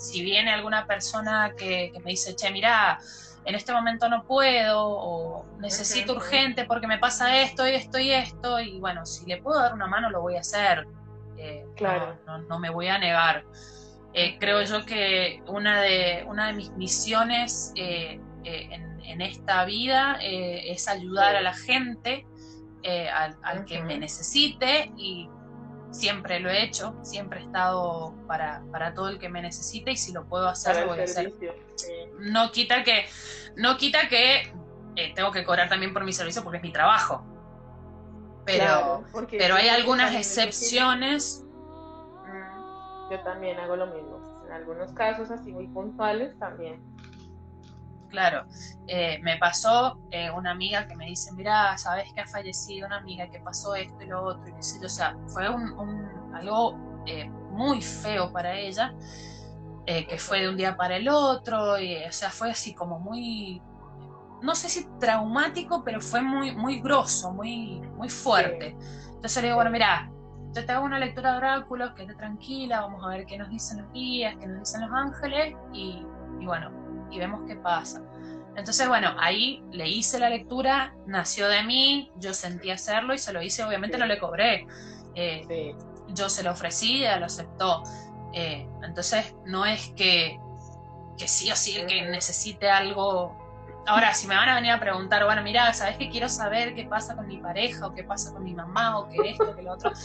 [0.00, 2.98] si viene alguna persona que, me dice, che, mira,
[3.44, 8.10] en este momento no puedo o necesito urgente porque me pasa esto y esto y
[8.12, 10.86] esto, y bueno, si le puedo dar una mano lo voy a hacer.
[11.36, 12.18] Eh, claro.
[12.48, 13.44] No, me voy a negar.
[14.12, 20.86] Eh, creo yo que una de, una de mis misiones eh, en, esta vida es
[20.86, 22.24] ayudar a la gente,
[23.12, 25.28] al, al que me necesite y
[25.90, 30.12] siempre lo he hecho, siempre he estado para, todo el que me necesite y si
[30.12, 31.32] lo puedo hacer, lo voy a hacer.
[32.20, 33.06] No quita que,
[33.56, 34.52] no quita que
[34.96, 37.24] eh, tengo que cobrar también por mi servicio porque es mi trabajo.
[38.44, 41.44] Pero, pero hay algunas excepciones.
[43.10, 44.44] Yo también hago lo mismo.
[44.46, 46.80] En algunos casos así muy puntuales también
[48.10, 48.44] claro.
[48.86, 52.98] Eh, me pasó eh, una amiga que me dice, mira, sabes que ha fallecido una
[52.98, 57.28] amiga que pasó esto y lo otro, y qué O sea, fue un, algo eh,
[57.50, 58.92] muy feo para ella,
[59.86, 63.60] que fue de un día para el otro, y, o sea, fue así como muy,
[64.42, 68.76] no sé si traumático, pero fue muy, muy grosso, muy, muy fuerte.
[69.06, 70.10] Entonces le digo, bueno, mira,
[70.54, 73.82] yo te hago una lectura de oráculos, quédate tranquila, vamos a ver qué nos dicen
[73.82, 76.04] los guías, qué nos dicen los ángeles, y,
[76.40, 76.70] y bueno,
[77.10, 78.02] y vemos qué pasa.
[78.56, 83.32] Entonces, bueno, ahí le hice la lectura, nació de mí, yo sentí hacerlo y se
[83.32, 84.66] lo hice, obviamente no le cobré.
[85.14, 85.74] Eh,
[86.08, 87.82] yo se lo ofrecí, ella lo aceptó.
[88.32, 90.38] Eh, entonces, no es que,
[91.16, 93.36] que sí o sí el que necesite algo.
[93.86, 96.84] Ahora, si me van a venir a preguntar, bueno, mira, ¿sabes qué quiero saber qué
[96.84, 99.72] pasa con mi pareja o qué pasa con mi mamá o qué esto, qué lo
[99.72, 99.92] otro?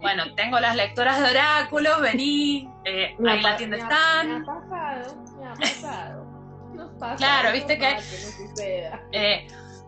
[0.00, 4.28] Bueno, tengo las lectoras de oráculos, vení, eh, ahí la tienda están.
[4.28, 6.36] Me ha pasado, me ha pasado
[7.16, 7.96] claro, viste que...
[9.12, 9.46] Eh,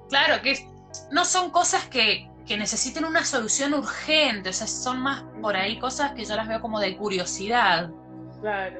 [0.09, 0.69] claro, que
[1.11, 6.13] no son cosas que, necesiten una solución urgente, o sea, son más por ahí cosas
[6.13, 7.91] que yo las veo como de curiosidad.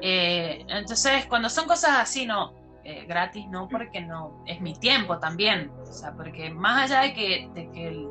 [0.01, 2.53] Eh, entonces, cuando son cosas así, no,
[2.83, 7.13] eh, gratis, no, porque no, es mi tiempo también, o sea, porque más allá de
[7.13, 8.07] que, de, que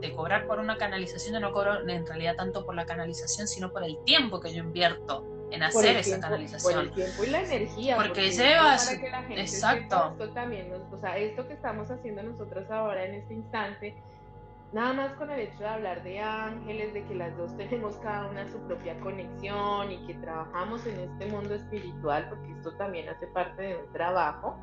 [0.00, 3.70] de, cobrar por una canalización, yo no cobro en realidad tanto por la canalización, sino
[3.72, 6.74] por el tiempo que yo invierto en hacer esa canalización.
[6.74, 7.96] Por el tiempo y la energía.
[7.96, 8.92] Porque, llevas.
[9.30, 10.12] exacto.
[10.12, 13.94] Esto también, o sea, esto que estamos haciendo nosotros ahora en este instante,
[14.72, 18.28] nada más con el hecho de hablar de ángeles, de que las dos tenemos cada
[18.28, 23.26] una su propia conexión y que trabajamos en este mundo espiritual, porque esto también hace
[23.28, 24.56] parte de un trabajo.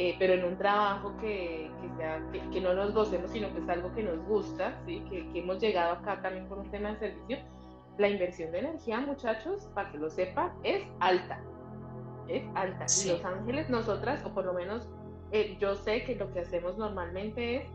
[0.00, 2.22] Eh, pero en un trabajo que, que, sea,
[2.52, 5.00] que, no nos gocemos, sino que es algo que nos gusta, ¿sí?
[5.10, 7.38] que, que hemos llegado acá también por un tema de servicio,
[7.98, 11.40] la inversión de energía, muchachos, para que lo sepan, es alta.
[12.28, 12.86] Es alta.
[13.04, 14.88] Y Los Ángeles, nosotras, o por lo menos
[15.32, 17.70] eh, yo sé que lo que hacemos normalmente es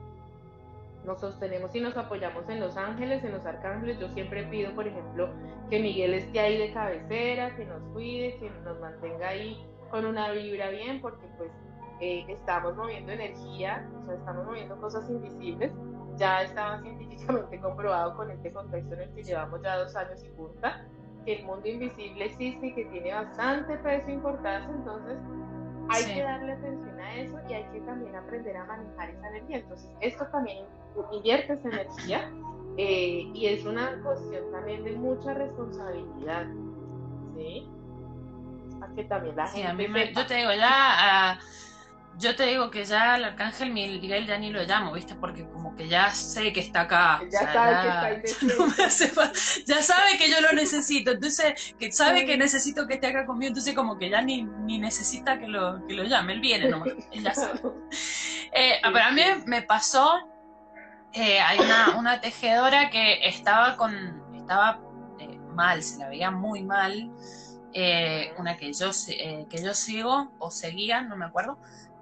[1.05, 3.99] nos sostenemos y nos apoyamos en los ángeles, en los arcángeles.
[3.99, 5.29] Yo siempre pido, por ejemplo,
[5.69, 10.31] que Miguel esté ahí de cabecera, que nos cuide, que nos mantenga ahí con una
[10.31, 11.51] vibra bien, porque pues
[11.99, 15.71] eh, estamos moviendo energía, o sea, estamos moviendo cosas invisibles
[16.17, 20.29] ya estaba científicamente comprobado con este contexto en el que llevamos ya dos años y
[20.29, 20.85] punta,
[21.25, 25.17] que el mundo invisible existe y que tiene bastante peso e importancia, entonces
[25.89, 29.57] hay que darle atención a eso y hay que también aprender a manejar esa energía.
[29.57, 30.65] Entonces, esto también
[31.11, 32.31] invierte esa energía
[32.77, 36.47] eh, y es una cuestión también de mucha responsabilidad,
[37.35, 37.67] ¿sí?
[38.79, 39.67] Para que también la gente...
[39.67, 41.39] A mí me, yo te digo, ya...
[42.19, 45.15] yo te digo que ya el arcángel Miguel ya ni lo llamo, ¿viste?
[45.15, 47.21] Porque como que ya sé que está acá.
[47.31, 49.31] Ya sabe que está
[49.65, 53.49] Ya sabe que yo lo necesito, entonces, que sabe que necesito que esté acá conmigo,
[53.49, 56.89] entonces como que ya ni, ni necesita que lo, que lo llame, él viene nomás,
[57.11, 57.59] él ya sabe.
[58.55, 60.13] Eh, pero a mí me pasó,
[61.11, 64.79] eh, hay una, una, tejedora que estaba con, estaba
[65.17, 67.11] eh, mal, se la veía muy mal,
[68.37, 68.91] una que yo,
[69.49, 71.57] que yo sigo o seguía, no me acuerdo.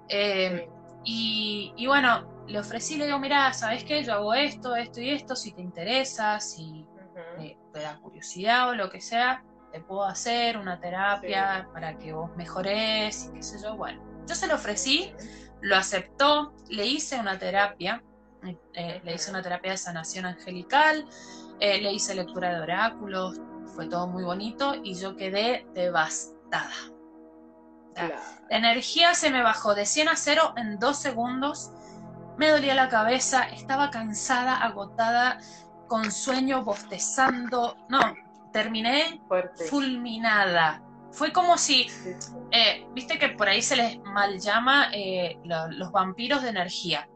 [0.08, 4.02] Y, y, bueno, le ofrecí, le digo, mira, ¿sabes qué?
[4.04, 6.86] Yo hago esto, esto y esto, si te interesa, si
[7.72, 12.34] te, da curiosidad o lo que sea, te puedo hacer una terapia para que vos
[12.36, 13.76] mejores y qué sé yo.
[13.76, 15.12] Bueno, yo se lo ofrecí,
[15.60, 18.02] lo aceptó, le hice una terapia,
[18.74, 21.06] eh, le hice una terapia de sanación angelical,
[21.60, 23.40] eh, le hice lectura de oráculos,
[23.74, 26.72] fue todo muy bonito y yo quedé devastada.
[27.96, 31.70] La energía se me bajó de 100 a 0 en dos segundos.
[32.36, 35.38] Me dolía la cabeza, estaba cansada, agotada,
[35.88, 37.76] con sueño, bostezando.
[37.88, 38.00] No,
[38.52, 39.20] terminé
[39.68, 40.82] fulminada.
[41.10, 41.88] Fue como si,
[42.50, 47.08] eh, viste que por ahí se les mal llama eh, los vampiros de energía.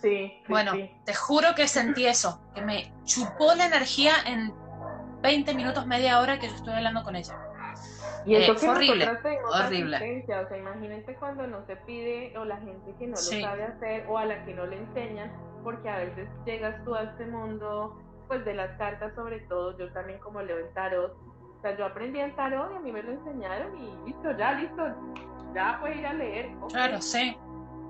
[0.00, 0.42] Sí.
[0.50, 0.72] bueno,
[1.04, 4.52] te juro que sentí eso, que me chupó la energía en
[5.22, 7.38] 20 minutos, media hora que yo estoy hablando con ella.
[8.26, 9.06] Y eso eh, fue horrible,
[9.52, 10.24] horrible.
[10.24, 14.06] O sea, imagínate cuando no se pide o la gente que no lo sabe hacer
[14.08, 15.30] o a la que no le enseñan,
[15.62, 17.98] porque a veces llegas tú a este mundo,
[18.28, 21.86] pues de las cartas sobre todo, yo también como leo el tarot, o sea, yo
[21.86, 24.82] aprendí el tarot y a mí me lo enseñaron y listo, ya, listo,
[25.54, 26.50] ya puedes ir a leer.
[26.68, 27.36] Claro, sí.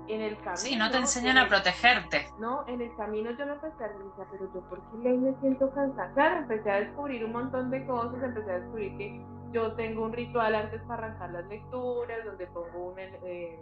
[0.07, 0.57] En el camino.
[0.57, 2.27] Sí, no te enseñan a protegerte.
[2.39, 5.71] No, en el camino yo me empecé a decir, pero yo por qué me siento
[5.71, 6.13] cansada.
[6.13, 9.25] Claro, empecé a descubrir un montón de cosas, empecé a descubrir que
[9.55, 13.57] yo tengo un ritual antes para arrancar las lecturas, donde pongo un, eh,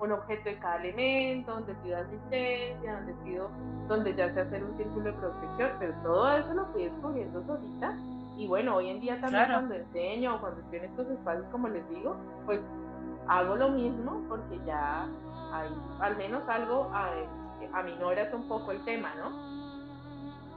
[0.00, 3.50] un objeto de cada elemento, donde pido asistencia, donde pido,
[3.86, 7.94] donde ya sé hacer un círculo de protección, pero todo eso lo fui descubriendo solita.
[8.38, 11.68] Y bueno, hoy en día también cuando enseño o cuando estoy en estos espacios, como
[11.68, 12.16] les digo,
[12.46, 12.60] pues
[13.28, 15.06] hago lo mismo porque ya
[15.52, 15.68] hay
[16.00, 17.10] al menos algo a,
[17.74, 19.53] aminoras un poco el tema, ¿no?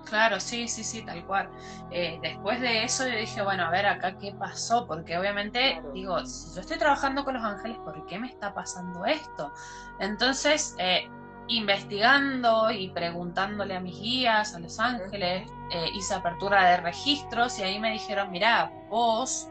[0.10, 1.50] Claro, sí, sí, sí, tal cual.
[1.92, 6.26] Eh, después de eso yo dije, bueno, a ver acá qué pasó, porque obviamente digo,
[6.26, 9.52] si yo estoy trabajando con los ángeles, ¿por qué me está pasando esto?
[10.00, 11.10] Entonces, eh,
[11.50, 17.64] investigando y preguntándole a mis guías, a los ángeles, eh, hice apertura de registros y
[17.64, 19.50] ahí me dijeron, mira, vos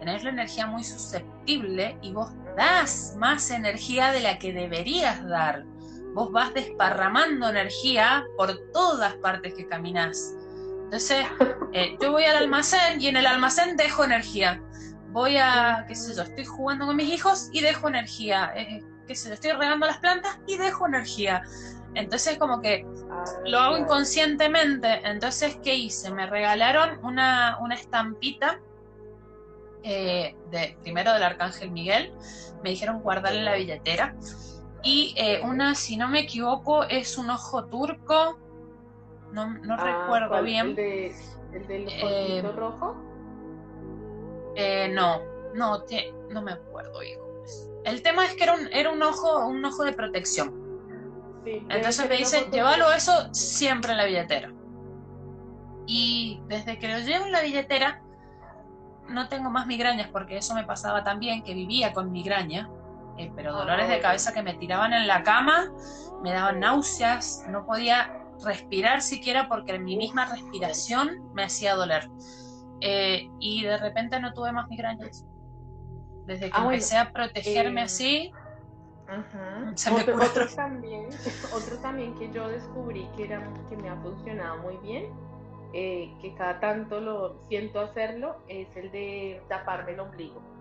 [0.00, 5.64] tenés la energía muy susceptible y vos das más energía de la que deberías dar
[6.14, 10.34] vos vas desparramando energía por todas partes que caminas.
[10.84, 11.26] Entonces,
[11.72, 14.62] eh, yo voy al almacén y en el almacén dejo energía.
[15.08, 18.52] Voy a, qué sé yo, estoy jugando con mis hijos y dejo energía.
[18.56, 21.42] Eh, qué sé yo, estoy regando las plantas y dejo energía.
[21.94, 22.86] Entonces, como que
[23.44, 25.00] lo hago inconscientemente.
[25.04, 26.12] Entonces, ¿qué hice?
[26.12, 28.60] Me regalaron una, una estampita
[29.82, 32.12] eh, de, primero del Arcángel Miguel.
[32.62, 34.16] Me dijeron guardarla en la billetera.
[34.84, 38.38] Y eh, una, si no me equivoco, es un ojo turco.
[39.32, 40.68] No, no ah, recuerdo bien.
[40.68, 41.16] ¿El, de,
[41.54, 42.94] el del eh, rojo?
[44.54, 45.20] Eh, no,
[45.54, 45.82] no,
[46.30, 47.24] no me acuerdo, hijo.
[47.84, 50.64] El tema es que era un, era un ojo, un ojo de protección.
[51.44, 54.52] Entonces me dice, llévalo eso siempre en la billetera.
[55.86, 58.02] Y desde que lo llevo en la billetera,
[59.08, 62.70] no tengo más migrañas, porque eso me pasaba también, que vivía con migraña.
[63.16, 65.72] Eh, pero dolores de cabeza que me tiraban en la cama,
[66.22, 72.08] me daban náuseas, no podía respirar siquiera porque mi misma respiración me hacía doler.
[72.80, 75.24] Eh, y de repente no tuve más migrañas.
[76.26, 78.32] Desde que ah, empecé a protegerme eh, así,
[79.74, 81.08] se me otro, también,
[81.54, 85.06] otro también que yo descubrí que, era, que me ha funcionado muy bien,
[85.72, 90.53] que cada tanto lo siento hacerlo, es el de taparme el ombligo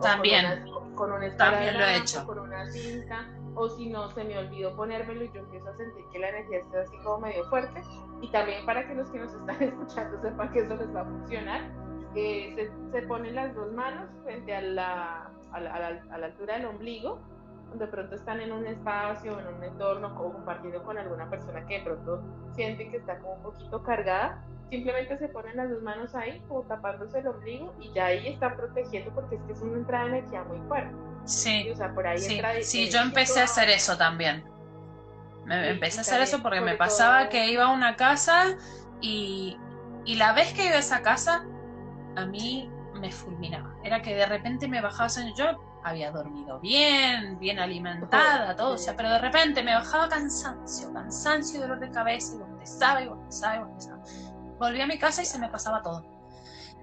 [0.00, 2.26] también, con, una también lo he hecho.
[2.26, 6.04] Con una cinta, o si no, se me olvidó ponérmelo y yo empiezo a sentir
[6.12, 7.82] que la energía está así como medio fuerte.
[8.20, 11.04] Y también para que los que nos están escuchando sepan que eso les va a
[11.04, 11.62] funcionar,
[12.14, 16.66] eh, se, ponen las dos manos frente a la, a la, a la, altura del
[16.66, 17.20] ombligo,
[17.74, 21.78] de pronto están en un espacio, en un entorno, o compartiendo con alguna persona que
[21.78, 22.22] de pronto
[22.54, 26.62] siente que está como un poquito cargada simplemente se ponen las dos manos ahí, como
[26.62, 30.18] tapándose el ombligo, y ya ahí están protegiendo porque es que es una entrada de
[30.18, 30.94] energía muy fuerte.
[31.24, 31.72] Sí,
[32.62, 34.44] sí, yo empecé a hacer eso también.
[35.44, 38.56] Me, empecé a hacer eso porque me pasaba que iba a una casa
[39.00, 39.56] y,
[40.04, 41.44] y la vez que iba a esa casa,
[42.16, 43.74] a mí me fulminaba.
[43.82, 48.96] Era que de repente me bajaba, yo había dormido bien, bien alimentada, todo, o sea,
[48.96, 53.58] pero de repente me bajaba cansancio, cansancio, dolor de cabeza, y bostezaba, y bostezaba, y
[53.60, 54.02] bostezaba
[54.60, 56.04] volví a mi casa y se me pasaba todo.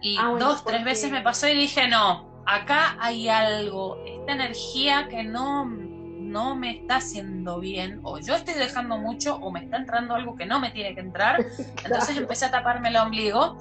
[0.01, 5.07] Y ah, dos, tres veces me pasó y dije, no, acá hay algo, esta energía
[5.09, 9.78] que no, no me está haciendo bien, o yo estoy dejando mucho, o me está
[9.78, 11.39] entrando algo que no me tiene que entrar.
[11.86, 13.57] Entonces empecé a taparme el ombligo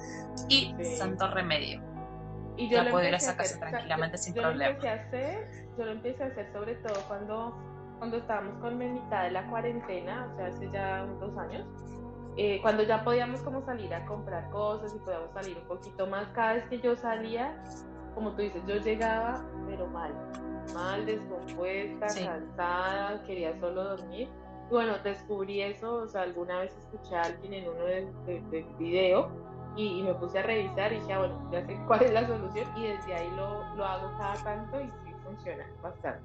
[0.49, 1.81] y santo remedio.
[2.57, 4.57] Y yo ya puedo ir a esa casa tranquilamente sin problema.
[4.57, 7.55] Lo empecé a hacer, yo lo empecé a hacer sobre todo cuando,
[7.99, 11.67] cuando estábamos con mi mitad de la cuarentena, o sea, hace ya dos años
[12.37, 16.27] eh, cuando ya podíamos como salir a comprar cosas y podíamos salir un poquito más,
[16.29, 17.57] cada vez que yo salía,
[18.13, 20.13] como tú dices, yo llegaba, pero mal,
[20.73, 24.29] mal, descompuesta, cansada, quería solo dormir.
[24.69, 28.05] Y bueno, descubrí eso, o sea, alguna vez escuché a alguien en uno de,
[28.51, 29.31] de, video
[29.75, 32.67] y, me puse a revisar y dije, ah, bueno, ya sé cuál es la solución
[32.77, 36.21] y desde ahí lo, lo hago cada tanto y sí funciona bastante.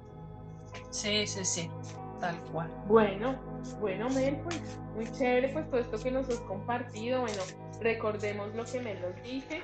[0.89, 1.71] Sí, sí, sí,
[2.19, 2.69] tal cual.
[2.87, 3.35] Bueno,
[3.79, 7.21] bueno, Mel, pues muy chévere pues todo esto que nos has compartido.
[7.21, 7.41] Bueno,
[7.81, 9.61] recordemos lo que Mel nos dice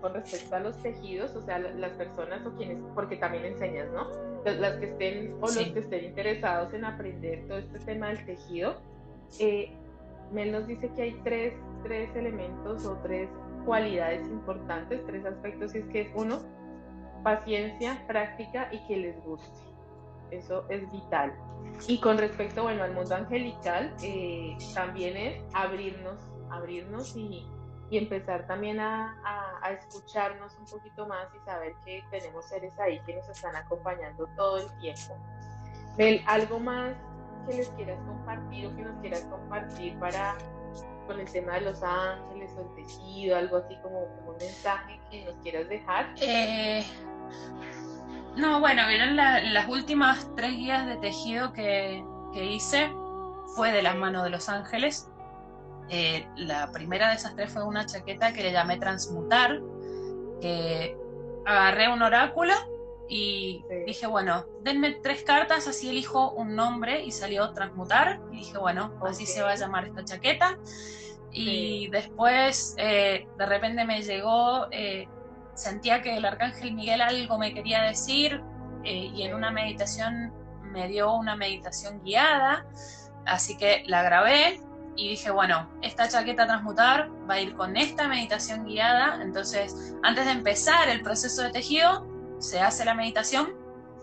[0.00, 4.08] con respecto a los tejidos, o sea, las personas o quienes, porque también enseñas, ¿no?
[4.44, 8.80] Las que estén o los que estén interesados en aprender todo este tema del tejido.
[9.38, 9.72] Eh,
[10.32, 13.28] Mel nos dice que hay tres, tres elementos o tres
[13.64, 16.40] cualidades importantes, tres aspectos, y es que es uno,
[17.22, 19.69] paciencia, práctica y que les guste.
[20.30, 21.34] Eso es vital.
[21.88, 26.18] Y con respecto, bueno, al mundo angelical, eh, también es abrirnos,
[26.50, 27.46] abrirnos y,
[27.90, 29.16] y empezar también a,
[29.62, 34.26] a, escucharnos un poquito más y saber que tenemos seres ahí que nos están acompañando
[34.36, 35.16] todo el tiempo.
[36.26, 36.94] ¿algo más
[37.46, 40.36] que les quieras compartir o que nos quieras compartir para
[41.06, 45.24] con el tema de los ángeles o el tejido, algo así como, un mensaje que
[45.24, 46.14] nos quieras dejar?
[46.20, 46.84] Eh,
[48.36, 52.90] no, bueno, vieron las últimas tres guías de tejido que, que hice.
[53.56, 55.08] Fue de las manos de los ángeles.
[55.88, 59.60] Eh, la primera de esas tres fue una chaqueta que le llamé Transmutar,
[60.40, 60.96] que
[61.44, 62.54] agarré un oráculo
[63.08, 68.20] y dije, bueno, denme tres cartas, así elijo un nombre y salió Transmutar.
[68.30, 70.58] Y dije, bueno, así se va a llamar esta chaqueta.
[71.32, 75.08] Y después eh, de repente me llegó, eh,
[75.54, 78.42] sentía que el arcángel Miguel algo me quería decir
[78.84, 80.32] y en una meditación
[80.62, 82.64] me dio una meditación guiada,
[83.26, 84.60] así que la grabé
[84.96, 90.24] y dije, bueno, esta chaqueta transmutar va a ir con esta meditación guiada, entonces antes
[90.26, 92.06] de empezar el proceso de tejido,
[92.38, 93.54] se hace la meditación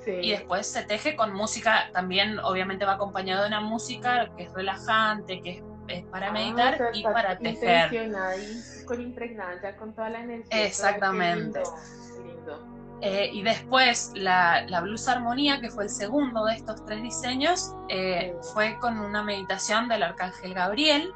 [0.08, 4.54] y después se teje con música, también obviamente va acompañado de una música que es
[4.54, 5.64] relajante, que es,
[6.12, 7.90] para ah, meditar y para tejer.
[8.86, 10.66] con impregnancia, con toda la energía.
[10.66, 11.62] Exactamente.
[13.02, 17.76] Eh, y después la, la, blusa armonía, que fue el segundo de estos tres diseños,
[17.90, 21.12] eh, fue con una meditación del arcángel Gabriel.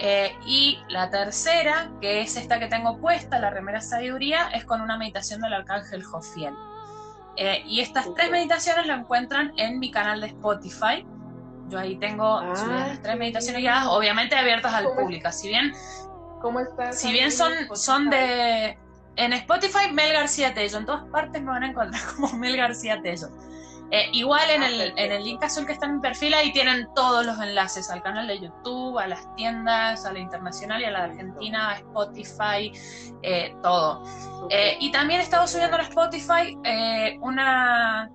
[0.00, 4.80] Eh, y la tercera, que es esta que tengo puesta, la remera sabiduría, es con
[4.80, 6.54] una meditación del arcángel Jofiel.
[7.66, 11.04] y estas tres meditaciones la encuentran en mi canal de Spotify.
[11.68, 15.30] Yo ahí tengo ah, las tres meditaciones ya obviamente abiertas al público.
[15.30, 15.72] Si bien,
[16.40, 18.78] ¿Cómo estás si bien son, son de
[19.18, 20.78] en Spotify, Mel García Tello.
[20.78, 23.28] En todas partes me van a encontrar como Mel García Tello.
[23.90, 26.86] Eh, igual en el, en el link azul que está en mi perfil, ahí tienen
[26.94, 30.90] todos los enlaces al canal de YouTube, a las tiendas, a la internacional y a
[30.90, 32.70] la de Argentina, a Spotify,
[33.22, 34.02] eh, todo.
[34.50, 36.56] Eh, y también he estado subiendo a Spotify
[37.20, 38.10] una.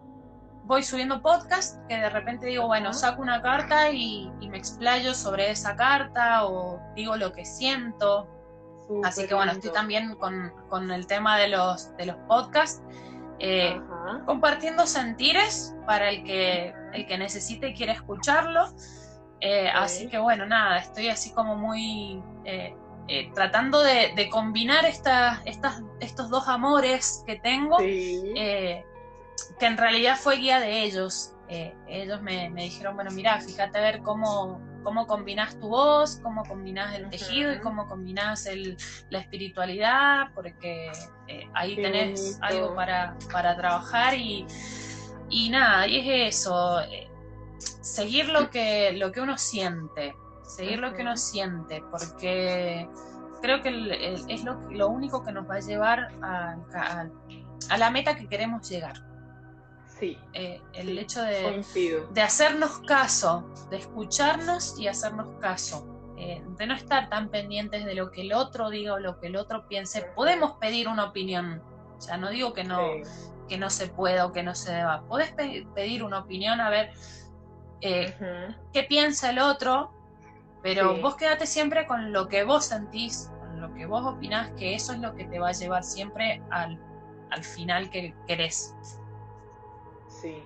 [0.65, 5.13] Voy subiendo podcast que de repente digo, bueno, saco una carta y, y me explayo
[5.13, 8.29] sobre esa carta o digo lo que siento.
[9.03, 12.81] Así que bueno, estoy también con, el tema de los, de los podcasts,
[13.39, 13.79] eh,
[14.25, 18.73] compartiendo sentires para el que, el que necesite y quiera escucharlo.
[19.39, 22.75] Eh, así que bueno, nada, estoy así como muy eh,
[23.33, 25.41] tratando de, combinar estas,
[25.99, 27.77] estos dos amores que tengo,
[29.59, 31.33] que en realidad fue guía de ellos.
[31.47, 36.43] ellos me, me dijeron, bueno, mira, fíjate a ver cómo cómo combinas tu voz, cómo
[36.43, 38.77] combinas el tejido y cómo combinas el,
[39.09, 40.91] la espiritualidad, porque
[41.27, 44.45] eh, ahí tenés algo para, para trabajar y,
[45.29, 47.09] y, nada, y es eso, eh,
[47.81, 50.13] seguir lo que, lo que uno siente,
[50.43, 52.87] seguir lo que uno siente, porque
[53.41, 56.55] creo que es lo, lo, único que nos va a llevar a,
[57.69, 59.12] a la meta que queremos llegar.
[60.33, 61.63] Eh, el hecho de,
[62.11, 65.87] de, hacernos caso, de escucharnos y hacernos caso,
[66.17, 69.27] eh, de no estar tan pendientes de lo que el otro diga o lo que
[69.27, 70.03] el otro piense.
[70.15, 71.61] Podemos pedir una opinión,
[71.97, 72.79] o sea, no digo que no,
[73.47, 75.03] que no se pueda o que no se deba.
[75.07, 76.91] Podés pedir una opinión a ver
[77.81, 78.15] eh,
[78.73, 79.91] qué piensa el otro,
[80.61, 84.75] pero vos quédate siempre con lo que vos sentís, con lo que vos opinás, que
[84.75, 86.79] eso es lo que te va a llevar siempre al,
[87.31, 88.75] al final que querés.
[90.23, 90.41] Sí,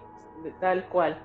[0.59, 1.21] tal cual.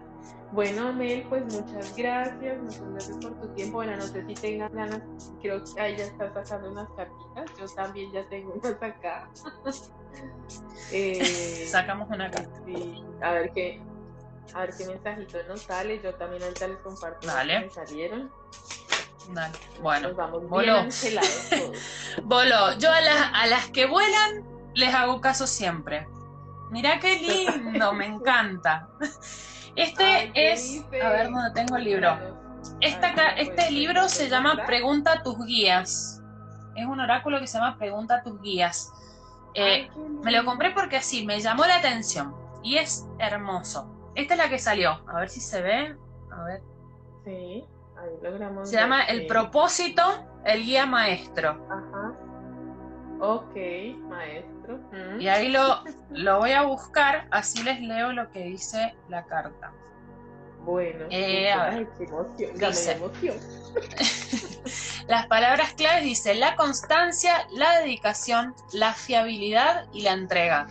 [0.52, 3.78] Bueno, Amel, pues muchas gracias, muchas gracias por tu tiempo.
[3.78, 5.00] Bueno, no sé si tengas ganas,
[5.40, 9.30] creo que ahí ya estás sacando unas cartitas, yo también ya tengo unas acá.
[10.92, 12.60] eh, Sacamos una carta.
[12.66, 13.80] Sí, a ver qué,
[14.52, 17.54] a ver qué mensajito nos sale, yo también ahorita les comparto Dale.
[17.54, 18.30] que me salieron.
[19.30, 20.08] Dale, bueno.
[20.08, 20.42] Nos vamos.
[20.60, 20.90] Bien
[22.24, 26.06] Bolo, yo a las, a las que vuelan les hago caso siempre.
[26.72, 28.88] Mirá qué lindo, me encanta.
[29.76, 32.16] Este es, a ver dónde tengo el libro.
[32.80, 36.22] este libro se llama Pregunta a tus guías.
[36.74, 38.90] Es un oráculo que se llama Pregunta a tus guías.
[39.54, 39.90] Eh,
[40.22, 44.10] me lo compré porque así me llamó la atención y es hermoso.
[44.14, 45.02] Esta es la que salió.
[45.08, 45.96] A ver si se ve.
[46.30, 46.62] A ver.
[47.24, 47.64] Sí,
[47.98, 48.70] ahí logramos.
[48.70, 50.02] Se llama El propósito,
[50.46, 51.66] el guía maestro.
[51.70, 51.91] Ajá.
[53.24, 53.54] Ok,
[54.08, 54.78] maestro.
[54.90, 55.20] Mm.
[55.20, 59.70] Y ahí lo, lo voy a buscar, así les leo lo que dice la carta.
[60.64, 61.88] Bueno, Eh, a ver.
[61.96, 62.50] qué emoción.
[62.58, 62.92] Dice.
[62.92, 63.36] emoción.
[65.08, 70.66] Las palabras claves dicen la constancia, la dedicación, la fiabilidad y la entrega.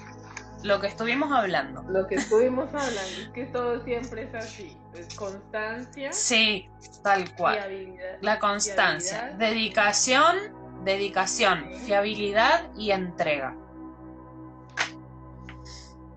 [0.64, 1.84] Lo que estuvimos hablando.
[1.90, 4.78] Lo que estuvimos hablando es que todo siempre es así.
[4.94, 6.70] Es constancia, Sí,
[7.04, 7.56] tal cual.
[7.60, 8.18] fiabilidad.
[8.22, 9.40] La constancia, fiabilidad.
[9.50, 10.38] dedicación,
[10.84, 13.56] dedicación, fiabilidad y entrega.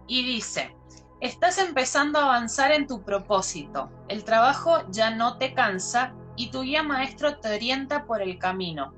[0.06, 0.74] Y dice,
[1.20, 3.90] estás empezando a avanzar en tu propósito.
[4.08, 8.92] El trabajo ya no te cansa y tu guía maestro te orienta por el camino.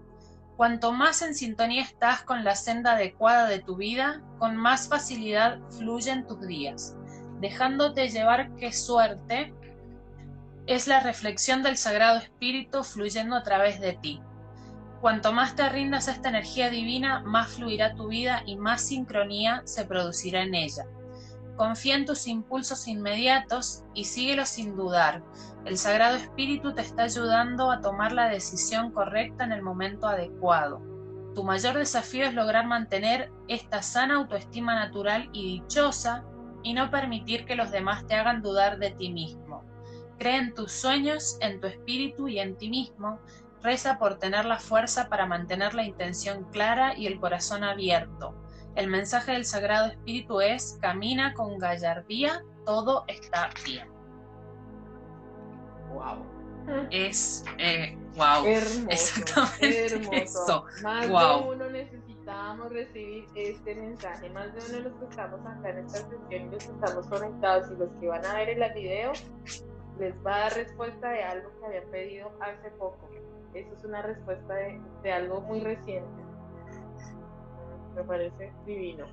[0.57, 5.61] Cuanto más en sintonía estás con la senda adecuada de tu vida, con más facilidad
[5.71, 6.97] fluyen tus días,
[7.41, 9.53] dejándote llevar qué suerte
[10.67, 14.21] es la reflexión del Sagrado Espíritu fluyendo a través de ti.
[15.07, 19.63] Cuanto más te rindas a esta energía divina, más fluirá tu vida y más sincronía
[19.65, 20.85] se producirá en ella.
[21.55, 25.23] Confía en tus impulsos inmediatos y síguelos sin dudar.
[25.65, 30.83] El Sagrado Espíritu te está ayudando a tomar la decisión correcta en el momento adecuado.
[31.37, 36.25] Tu mayor desafío es lograr mantener esta sana autoestima natural y dichosa
[36.65, 39.63] y no permitir que los demás te hagan dudar de ti mismo.
[40.19, 43.21] Cree en tus sueños, en tu espíritu y en ti mismo.
[43.67, 48.33] Reza por tener la fuerza para mantener la intención clara y el corazón abierto.
[48.77, 53.89] El mensaje del Sagrado Espíritu es, camina con gallardía, todo está bien.
[55.93, 56.25] Wow.
[56.93, 58.47] Es, eh, wow.
[58.47, 58.87] Hermoso.
[58.91, 60.17] Exactamente hermoso.
[60.17, 60.65] eso.
[60.85, 61.43] Más Wow.
[61.43, 64.31] de uno necesitábamos recibir este mensaje.
[64.31, 67.71] Más de uno de los que estamos acá en esta sesión los que estamos conectados
[67.73, 69.13] y los que van a ver el video,
[69.99, 73.09] les va a dar respuesta de algo que habían pedido hace poco.
[73.55, 76.23] Eso es una respuesta de, de algo muy reciente.
[77.95, 79.07] Me parece divino.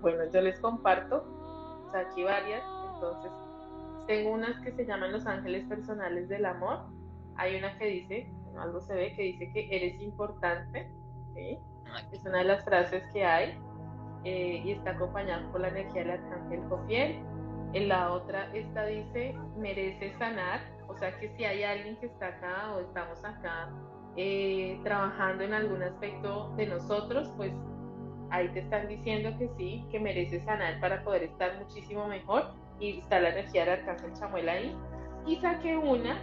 [0.00, 1.24] Bueno, yo les comparto,
[1.86, 2.62] o sea, aquí varias,
[2.94, 3.32] entonces
[4.06, 6.80] tengo unas que se llaman los ángeles personales del amor.
[7.36, 10.90] Hay una que dice, bueno, algo se ve, que dice que eres importante,
[11.34, 11.58] ¿sí?
[12.12, 13.58] es una de las frases que hay,
[14.24, 17.18] eh, y está acompañada por la energía del arcángel Jofiel.
[17.72, 22.28] En la otra, esta dice, merece sanar, o sea que si hay alguien que está
[22.28, 23.70] acá o estamos acá
[24.16, 27.52] eh, trabajando en algún aspecto de nosotros, pues
[28.30, 32.52] ahí te están diciendo que sí, que mereces sanar para poder estar muchísimo mejor.
[32.80, 34.76] Y está la energía del arcángel Chamuel ahí.
[35.26, 36.16] Y saqué una,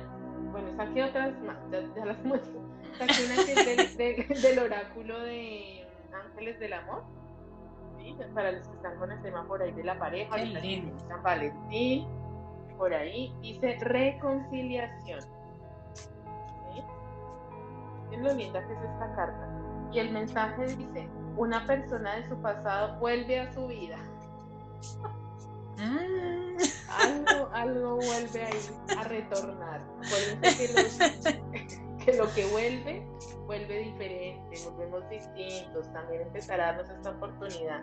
[0.51, 2.59] bueno, saqué otras más, ya, ya las muestro.
[2.97, 7.03] Saqué una que es del, del- del oráculo de Ángeles del Amor.
[7.97, 8.15] ¿sí?
[8.33, 12.07] Para los que están con el tema por ahí de la pareja, viene San Valentín,
[12.79, 15.19] por ahí, dice reconciliación.
[16.73, 16.81] ¿sí?
[18.13, 19.47] Es lo linda que es esta carta.
[19.91, 23.97] Y el mensaje dice, una persona de su pasado vuelve a su vida.
[25.77, 26.57] Mm,
[26.89, 29.81] Algo, algo vuelve ahí a retornar.
[30.41, 30.97] Que, los-
[32.05, 33.05] que lo que vuelve,
[33.45, 37.81] vuelve diferente, volvemos distintos, también empezar a darnos esta oportunidad.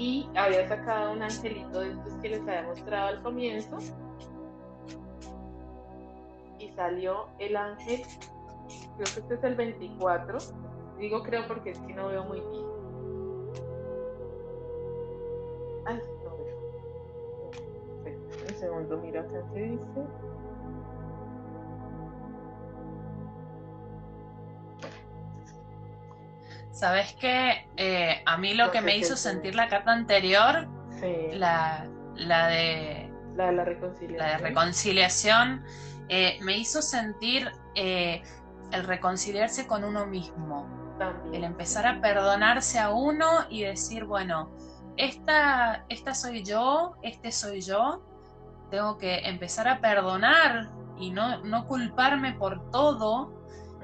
[0.00, 3.76] Y había sacado un angelito de estos que les había mostrado al comienzo.
[6.58, 8.00] Y salió el ángel,
[8.96, 10.38] creo que este es el 24.
[10.98, 12.66] Digo creo porque es que no veo muy bien.
[15.84, 16.56] Ay, no veo.
[18.48, 20.29] Un segundo, mira acá qué dice.
[26.72, 27.68] ¿Sabes qué?
[27.76, 30.68] Eh, a mí lo No que me hizo sentir la carta anterior,
[31.00, 34.18] Sí, la, la de la de la reconciliación.
[34.18, 35.64] la de reconciliación,
[36.08, 38.22] eh, me hizo sentir eh,
[38.72, 40.66] el reconciliarse con uno mismo,
[40.98, 41.34] También.
[41.36, 44.50] el empezar a perdonarse a uno y decir, bueno,
[44.96, 48.02] esta, esta soy yo, este soy yo,
[48.70, 53.32] tengo que empezar a perdonar y no, no culparme por todo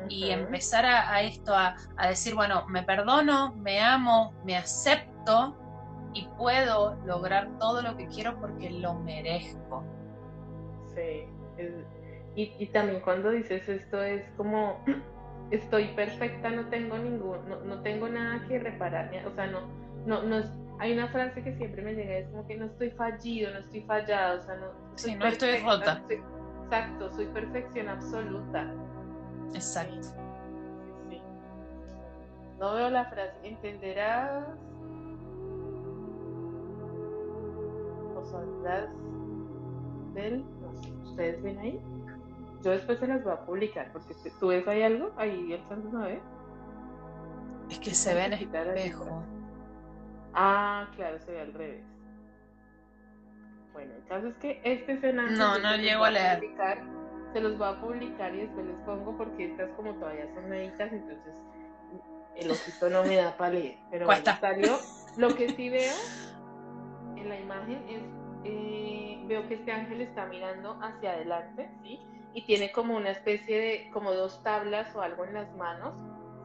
[0.08, 5.56] y empezar a, a esto, a, a decir, bueno, me perdono, me amo, me acepto
[6.12, 9.84] y puedo lograr todo lo que quiero porque lo merezco.
[10.94, 11.26] Sí.
[12.36, 14.82] y, y también cuando dices esto es como
[15.50, 19.60] estoy perfecta, no tengo ningún, no, no tengo nada que reparar, o sea, no,
[20.06, 22.90] no, no es- hay una frase que siempre me llega, es como que no estoy
[22.90, 24.66] fallido, no estoy fallado, o sea, no,
[24.96, 26.02] Sí, no estoy rota.
[26.06, 26.22] soy-
[26.64, 28.74] exacto, soy perfección absoluta.
[29.54, 30.08] Exacto.
[31.08, 31.22] Sí.
[32.58, 33.36] No veo la frase.
[33.42, 34.46] ¿Entenderás?
[38.16, 38.88] O saldrás
[40.14, 40.44] del.
[41.04, 41.80] ¿Ustedes ven ahí?
[42.62, 46.06] Yo después se las voy a publicar, porque tú ves ahí algo, ahí alcanzas a
[46.06, 46.20] ver.
[47.70, 49.22] Es que se ve en espejo.
[50.34, 51.84] Ah, claro, se ve al revés.
[53.72, 55.36] Bueno, el caso es que este escenario.
[55.36, 56.40] No, no llego a leer.
[57.36, 60.90] Se los voy a publicar y después les pongo porque estas como todavía son meditas,
[60.90, 61.34] entonces
[62.34, 63.76] el ojito no me da para leer.
[63.90, 64.78] Pero bueno, salió.
[65.18, 65.94] Lo que sí veo
[67.14, 68.02] en la imagen es,
[68.44, 72.00] eh, veo que este ángel está mirando hacia adelante, ¿sí?
[72.32, 75.92] Y tiene como una especie de, como dos tablas o algo en las manos.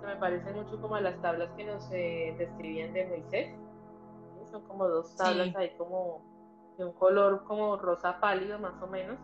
[0.02, 3.56] Se me parece mucho como a las tablas que nos eh, describían de Moisés.
[4.52, 6.22] Son como dos tablas ahí como
[6.78, 9.18] de un color como rosa pálido más o menos.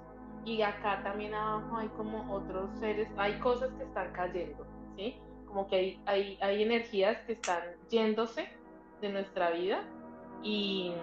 [0.48, 4.66] Y acá también abajo hay como otros seres, hay cosas que están cayendo,
[4.96, 5.20] ¿sí?
[5.46, 8.48] como que hay, hay, hay energías que están yéndose
[9.02, 9.84] de nuestra vida
[10.42, 10.94] y,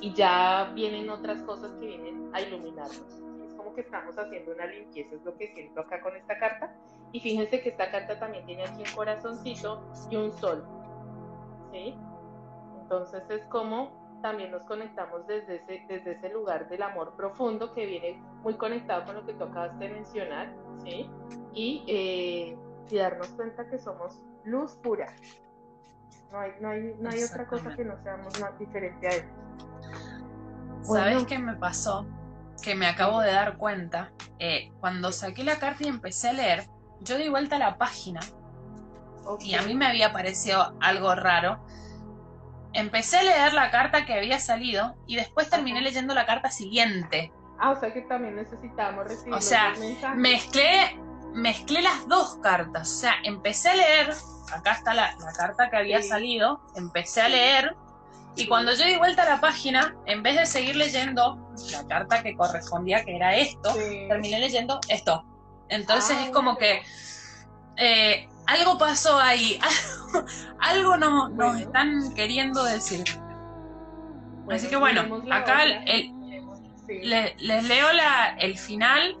[0.00, 3.20] y, ya vienen otras cosas que vienen a iluminarnos.
[3.44, 6.72] Es como que estamos haciendo una limpieza, es lo que siento acá con esta carta.
[7.10, 10.64] Y fíjense que esta carta también tiene aquí un corazoncito y un sol.
[11.72, 11.92] ¿sí?
[12.82, 17.86] Entonces es como también nos conectamos desde ese, desde ese lugar del amor profundo que
[17.86, 20.52] viene muy conectado con lo que tú acabas de mencionar.
[20.84, 21.10] ¿sí?
[21.54, 22.56] Y eh,
[22.90, 25.12] y darnos cuenta que somos luz pura.
[26.30, 29.28] No hay, no hay, no hay otra cosa que no seamos más diferente a eso.
[30.82, 32.06] ¿Sabes qué me pasó?
[32.62, 34.12] Que me acabo de dar cuenta.
[34.38, 36.66] Eh, cuando saqué la carta y empecé a leer,
[37.00, 38.20] yo di vuelta a la página
[39.40, 41.58] y a mí me había parecido algo raro.
[42.76, 47.32] Empecé a leer la carta que había salido y después terminé leyendo la carta siguiente.
[47.58, 49.34] Ah, o sea que también necesitamos recibir.
[49.34, 49.74] O sea,
[50.14, 50.98] mezclé
[51.36, 52.90] mezclé las dos cartas.
[52.90, 54.14] O sea, empecé a leer,
[54.52, 57.76] acá está la, carta que había salido, empecé a leer,
[58.34, 61.38] y cuando yo di vuelta a la página, en vez de seguir leyendo
[61.70, 63.72] la carta que correspondía, que era esto,
[64.08, 65.24] terminé leyendo esto.
[65.68, 66.82] Entonces es como que
[67.76, 69.58] eh, algo pasó ahí,
[70.60, 73.04] algo, no, nos están queriendo decir.
[74.50, 75.64] Así que bueno, acá
[76.86, 79.16] les leo la, el final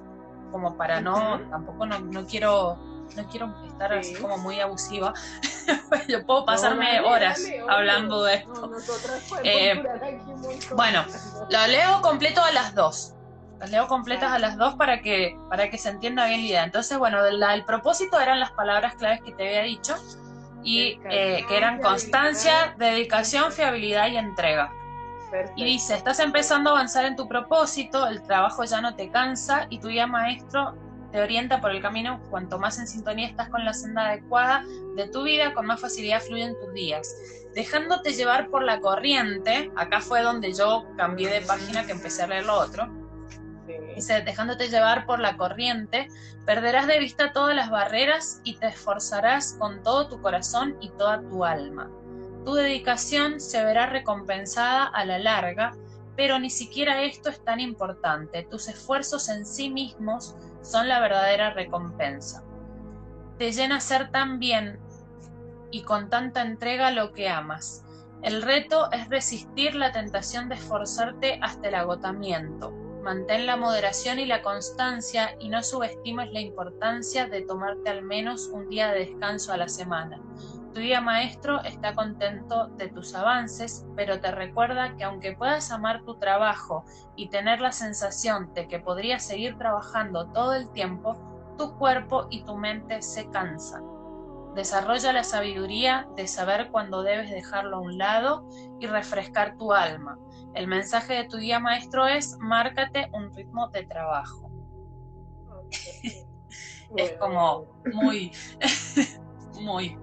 [0.52, 2.78] como para no, tampoco no, no quiero
[3.14, 5.14] no quiero estar así como muy abusiva.
[6.08, 8.70] Yo puedo pasarme horas hablando de esto.
[9.44, 9.82] Eh,
[10.74, 11.04] bueno,
[11.50, 13.15] lo leo completo a las dos.
[13.58, 16.64] Las leo completas a las dos para que, para que se entienda bien la idea.
[16.64, 19.94] Entonces, bueno, el propósito eran las palabras claves que te había dicho
[20.62, 24.72] y eh, que eran constancia, dedicación, fiabilidad y entrega.
[25.54, 29.66] Y dice, estás empezando a avanzar en tu propósito, el trabajo ya no te cansa
[29.70, 30.74] y tu guía maestro
[31.12, 32.20] te orienta por el camino.
[32.30, 34.64] Cuanto más en sintonía estás con la senda adecuada
[34.96, 37.14] de tu vida, con más facilidad fluyen tus días.
[37.54, 42.26] Dejándote llevar por la corriente, acá fue donde yo cambié de página que empecé a
[42.26, 42.88] leer lo otro.
[43.94, 46.08] Dice, dejándote llevar por la corriente,
[46.44, 51.20] perderás de vista todas las barreras y te esforzarás con todo tu corazón y toda
[51.20, 51.90] tu alma.
[52.44, 55.74] Tu dedicación se verá recompensada a la larga,
[56.16, 58.46] pero ni siquiera esto es tan importante.
[58.50, 62.44] Tus esfuerzos en sí mismos son la verdadera recompensa.
[63.38, 64.78] Te llena ser tan bien
[65.70, 67.84] y con tanta entrega lo que amas.
[68.22, 72.72] El reto es resistir la tentación de esforzarte hasta el agotamiento.
[73.06, 78.48] Mantén la moderación y la constancia y no subestimes la importancia de tomarte al menos
[78.48, 80.20] un día de descanso a la semana.
[80.74, 86.02] Tu guía maestro está contento de tus avances, pero te recuerda que aunque puedas amar
[86.02, 86.84] tu trabajo
[87.14, 91.14] y tener la sensación de que podrías seguir trabajando todo el tiempo,
[91.56, 93.84] tu cuerpo y tu mente se cansan.
[94.56, 98.48] Desarrolla la sabiduría de saber cuándo debes dejarlo a un lado
[98.80, 100.18] y refrescar tu alma.
[100.56, 104.50] El mensaje de tu guía maestro es márcate un ritmo de trabajo.
[106.96, 108.32] es como muy,
[109.60, 109.98] muy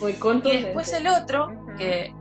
[0.00, 2.14] y después el otro, que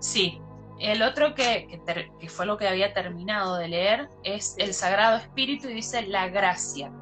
[0.00, 0.40] sí,
[0.78, 1.80] el otro que,
[2.20, 6.28] que, fue lo que había terminado de leer es el Sagrado Espíritu y dice la
[6.28, 6.92] gracia.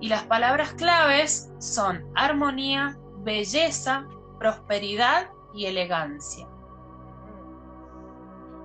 [0.00, 4.06] Y las palabras claves son armonía, belleza,
[4.38, 6.48] prosperidad y elegancia.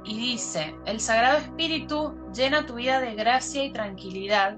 [0.07, 4.57] Y dice, el Sagrado Espíritu llena tu vida de gracia y tranquilidad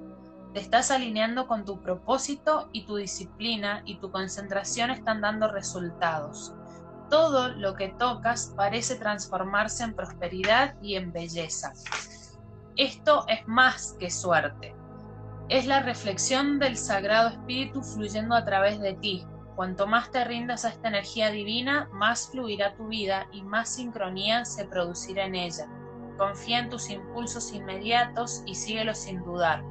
[0.53, 6.53] te estás alineando con tu propósito y tu disciplina y tu concentración están dando resultados.
[7.09, 11.73] Todo lo que tocas parece transformarse en prosperidad y en belleza.
[12.77, 14.75] Esto es más que suerte.
[15.49, 19.25] Es la reflexión del Sagrado Espíritu fluyendo a través de ti,
[19.59, 24.45] Cuanto más te rindas a esta energía divina, más fluirá tu vida y más sincronía
[24.45, 25.67] se producirá en ella.
[26.17, 29.61] Confía en tus impulsos inmediatos y síguelos sin dudar.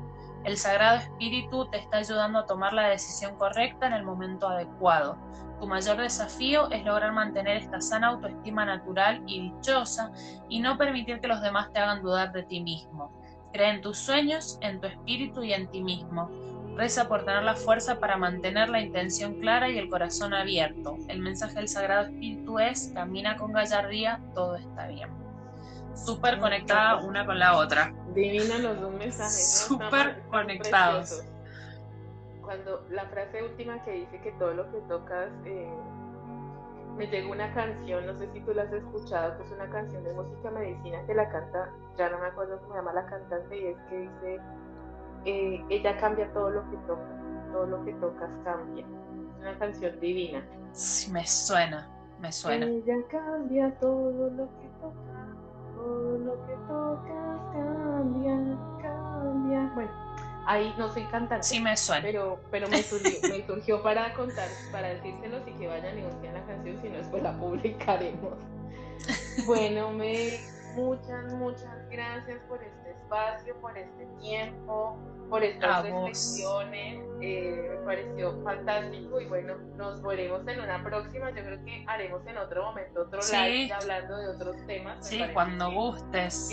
[0.45, 5.17] El Sagrado Espíritu te está ayudando a tomar la decisión correcta en el momento adecuado.
[5.59, 10.13] Tu mayor desafío es lograr mantener esta sana autoestima natural y dichosa
[10.51, 13.19] y no permitir que los demás te hagan dudar de ti mismo.
[13.55, 16.29] Cree en tus sueños, en tu espíritu y en ti mismo.
[16.79, 20.97] Reza por tener la fuerza para mantener la intención clara y el corazón abierto.
[21.09, 25.19] El mensaje del Sagrado Espíritu es, camina con gallardía, todo está bien
[26.05, 27.93] súper conectada una con la otra.
[28.15, 29.67] Divina los dos mensajes.
[29.67, 31.25] Súper conectados.
[32.43, 35.71] Cuando la frase última que dice que todo lo que tocas, eh,
[36.97, 40.03] me llegó una canción, no sé si tú la has escuchado, que es una canción
[40.03, 43.57] de música medicina que la canta, ya no me acuerdo cómo se llama la cantante,
[43.57, 44.41] y es que dice,
[45.25, 48.85] eh, ella cambia todo lo que toca, todo lo que tocas cambia.
[48.85, 50.45] Es una canción divina.
[50.73, 51.89] Sí, me suena,
[52.21, 52.67] me suena.
[52.67, 55.19] Ella cambia todo lo que toca
[55.79, 58.37] todo lo que tocas cambia,
[58.83, 59.73] cambia.
[59.75, 59.91] Bueno,
[60.47, 61.47] ahí no soy cantante.
[61.47, 62.03] Sí me suena.
[62.03, 66.35] Pero, pero me, surgió, me surgió para contar, para decírselos y que vayan y busquen
[66.35, 68.35] la canción, si no después la publicaremos.
[69.47, 70.41] Bueno, me
[70.75, 72.78] muchas, muchas gracias por este
[73.09, 74.97] espacio, por este tiempo,
[75.31, 77.03] por estas reflexiones.
[77.21, 81.31] Eh, me pareció fantástico y bueno, nos veremos en una próxima.
[81.31, 85.07] Yo creo que haremos en otro momento otro live hablando de otros temas.
[85.07, 86.49] Sí, cuando gustes.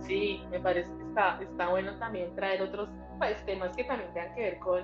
[0.00, 4.34] sí, me parece que está, está bueno también traer otros pues, temas que también tengan
[4.34, 4.82] que ver con,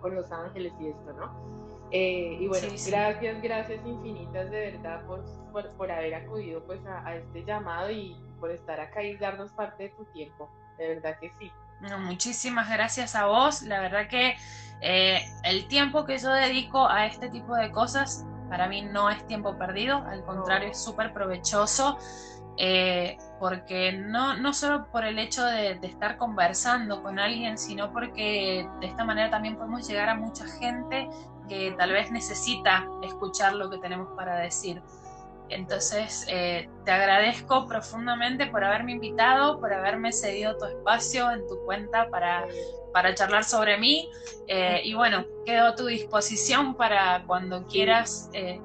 [0.00, 1.56] con Los Ángeles y esto, ¿no?
[1.92, 5.22] Eh, y bueno, gracias, gracias infinitas de verdad por,
[5.76, 9.84] por, haber acudido pues a, a, este llamado y por estar acá y darnos parte
[9.84, 10.50] de tu tiempo.
[10.78, 11.50] De verdad que sí
[11.98, 13.62] muchísimas gracias a vos.
[13.62, 14.36] La verdad que
[14.80, 19.26] eh, el tiempo que yo dedico a este tipo de cosas para mí no es
[19.26, 21.98] tiempo perdido, al contrario es súper provechoso.
[22.58, 27.92] Eh, porque no, no solo por el hecho de, de, estar conversando con alguien, sino
[27.92, 31.06] porque de esta manera también podemos llegar a mucha gente
[31.50, 34.82] que tal vez necesita escuchar lo que tenemos para decir.
[35.48, 41.58] Entonces, eh, te agradezco profundamente por haberme invitado, por haberme cedido tu espacio en tu
[41.64, 42.46] cuenta para,
[42.92, 44.10] para charlar sobre mí.
[44.48, 48.28] Eh, y bueno, quedo a tu disposición para cuando quieras.
[48.32, 48.60] Eh,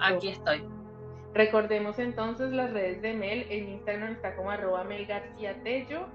[0.00, 0.62] aquí estoy.
[1.32, 3.46] Recordemos entonces las redes de Mel.
[3.50, 6.06] En Instagram está como arroba Mel García Tello.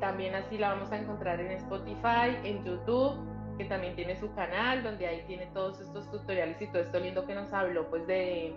[0.00, 3.18] también así la vamos a encontrar en Spotify, en YouTube,
[3.58, 7.26] que también tiene su canal, donde ahí tiene todos estos tutoriales y todo esto lindo
[7.26, 8.54] que nos habló, pues de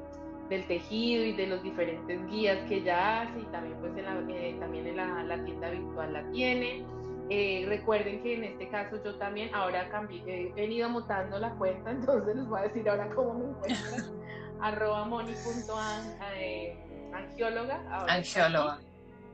[0.50, 4.20] del tejido y de los diferentes guías que ella hace y también pues en la,
[4.34, 6.86] eh, también en la, tienda virtual la tiene.
[7.30, 11.90] Eh, recuerden que en este caso yo también ahora cambié, he venido mutando la cuenta,
[11.92, 14.04] entonces les voy a decir ahora cómo me encuentran.
[14.62, 18.06] arroba moni.angióloga.
[18.08, 18.80] Angióloga.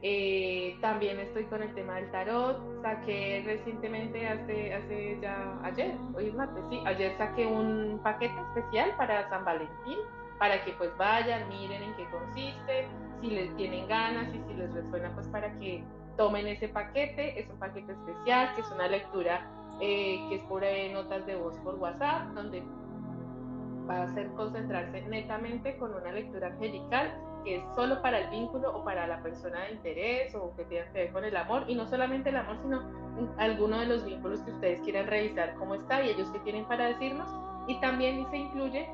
[0.04, 2.60] Eh, también estoy con el tema del tarot.
[2.82, 8.96] Saqué recientemente, hace, hace ya ayer, hoy es martes, sí, ayer saqué un paquete especial
[8.98, 10.00] para San Valentín
[10.42, 12.88] para que pues vayan, miren en qué consiste,
[13.22, 15.84] si les tienen ganas y si les resuena pues para que
[16.18, 19.48] tomen ese paquete, es un paquete especial que es una lectura
[19.80, 22.64] eh, que es por eh, notas de voz por WhatsApp, donde
[23.88, 27.14] va a ser concentrarse netamente con una lectura angelical
[27.46, 30.86] que es solo para el vínculo o para la persona de interés o que tenga
[30.92, 31.66] que ver con el amor.
[31.68, 32.82] Y no solamente el amor sino
[33.38, 36.88] alguno de los vínculos que ustedes quieran revisar cómo está y ellos que tienen para
[36.88, 37.30] decirnos.
[37.68, 38.90] Y también se incluye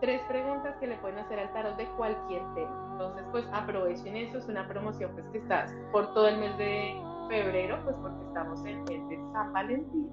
[0.00, 2.88] tres preguntas que le pueden hacer al tarot de cualquier tema.
[2.92, 6.94] Entonces, pues aprovechen eso, es una promoción pues que está por todo el mes de
[7.28, 10.10] febrero, pues porque estamos en el de San Valentín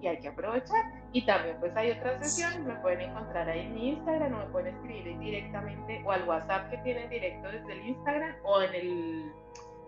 [0.00, 0.84] y hay que aprovechar.
[1.12, 4.46] Y también pues hay otras sesiones, me pueden encontrar ahí en mi Instagram o me
[4.46, 9.32] pueden escribir directamente o al WhatsApp que tienen directo desde el Instagram o en, el,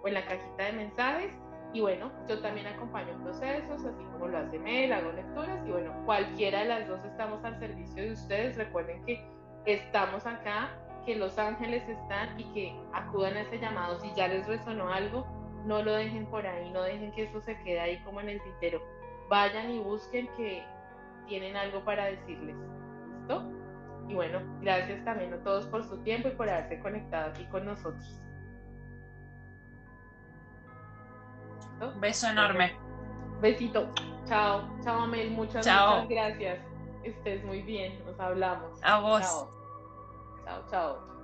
[0.03, 1.39] o en la cajita de mensajes.
[1.73, 5.95] Y bueno, yo también acompaño procesos, así como lo hace Mel, hago lecturas y bueno,
[6.05, 8.57] cualquiera de las dos estamos al servicio de ustedes.
[8.57, 9.25] Recuerden que
[9.67, 10.71] estamos acá,
[11.05, 13.99] que los ángeles están y que acudan a ese llamado.
[14.01, 15.27] Si ya les resonó algo,
[15.65, 18.43] no lo dejen por ahí, no dejen que eso se quede ahí como en el
[18.43, 18.83] tintero.
[19.29, 20.65] Vayan y busquen que
[21.27, 22.57] tienen algo para decirles.
[23.19, 23.51] ¿Listo?
[24.09, 27.65] Y bueno, gracias también a todos por su tiempo y por haberse conectado aquí con
[27.65, 28.21] nosotros.
[32.01, 32.77] Beso enorme.
[33.41, 33.89] Besito.
[34.27, 34.69] Chao.
[34.83, 35.31] Chao, Amel.
[35.31, 36.70] Muchas, muchas gracias
[37.05, 38.79] estés muy bien, nos hablamos.
[38.83, 39.21] A vos.
[39.21, 39.51] Chao,
[40.45, 40.63] chao.
[40.71, 41.20] chao.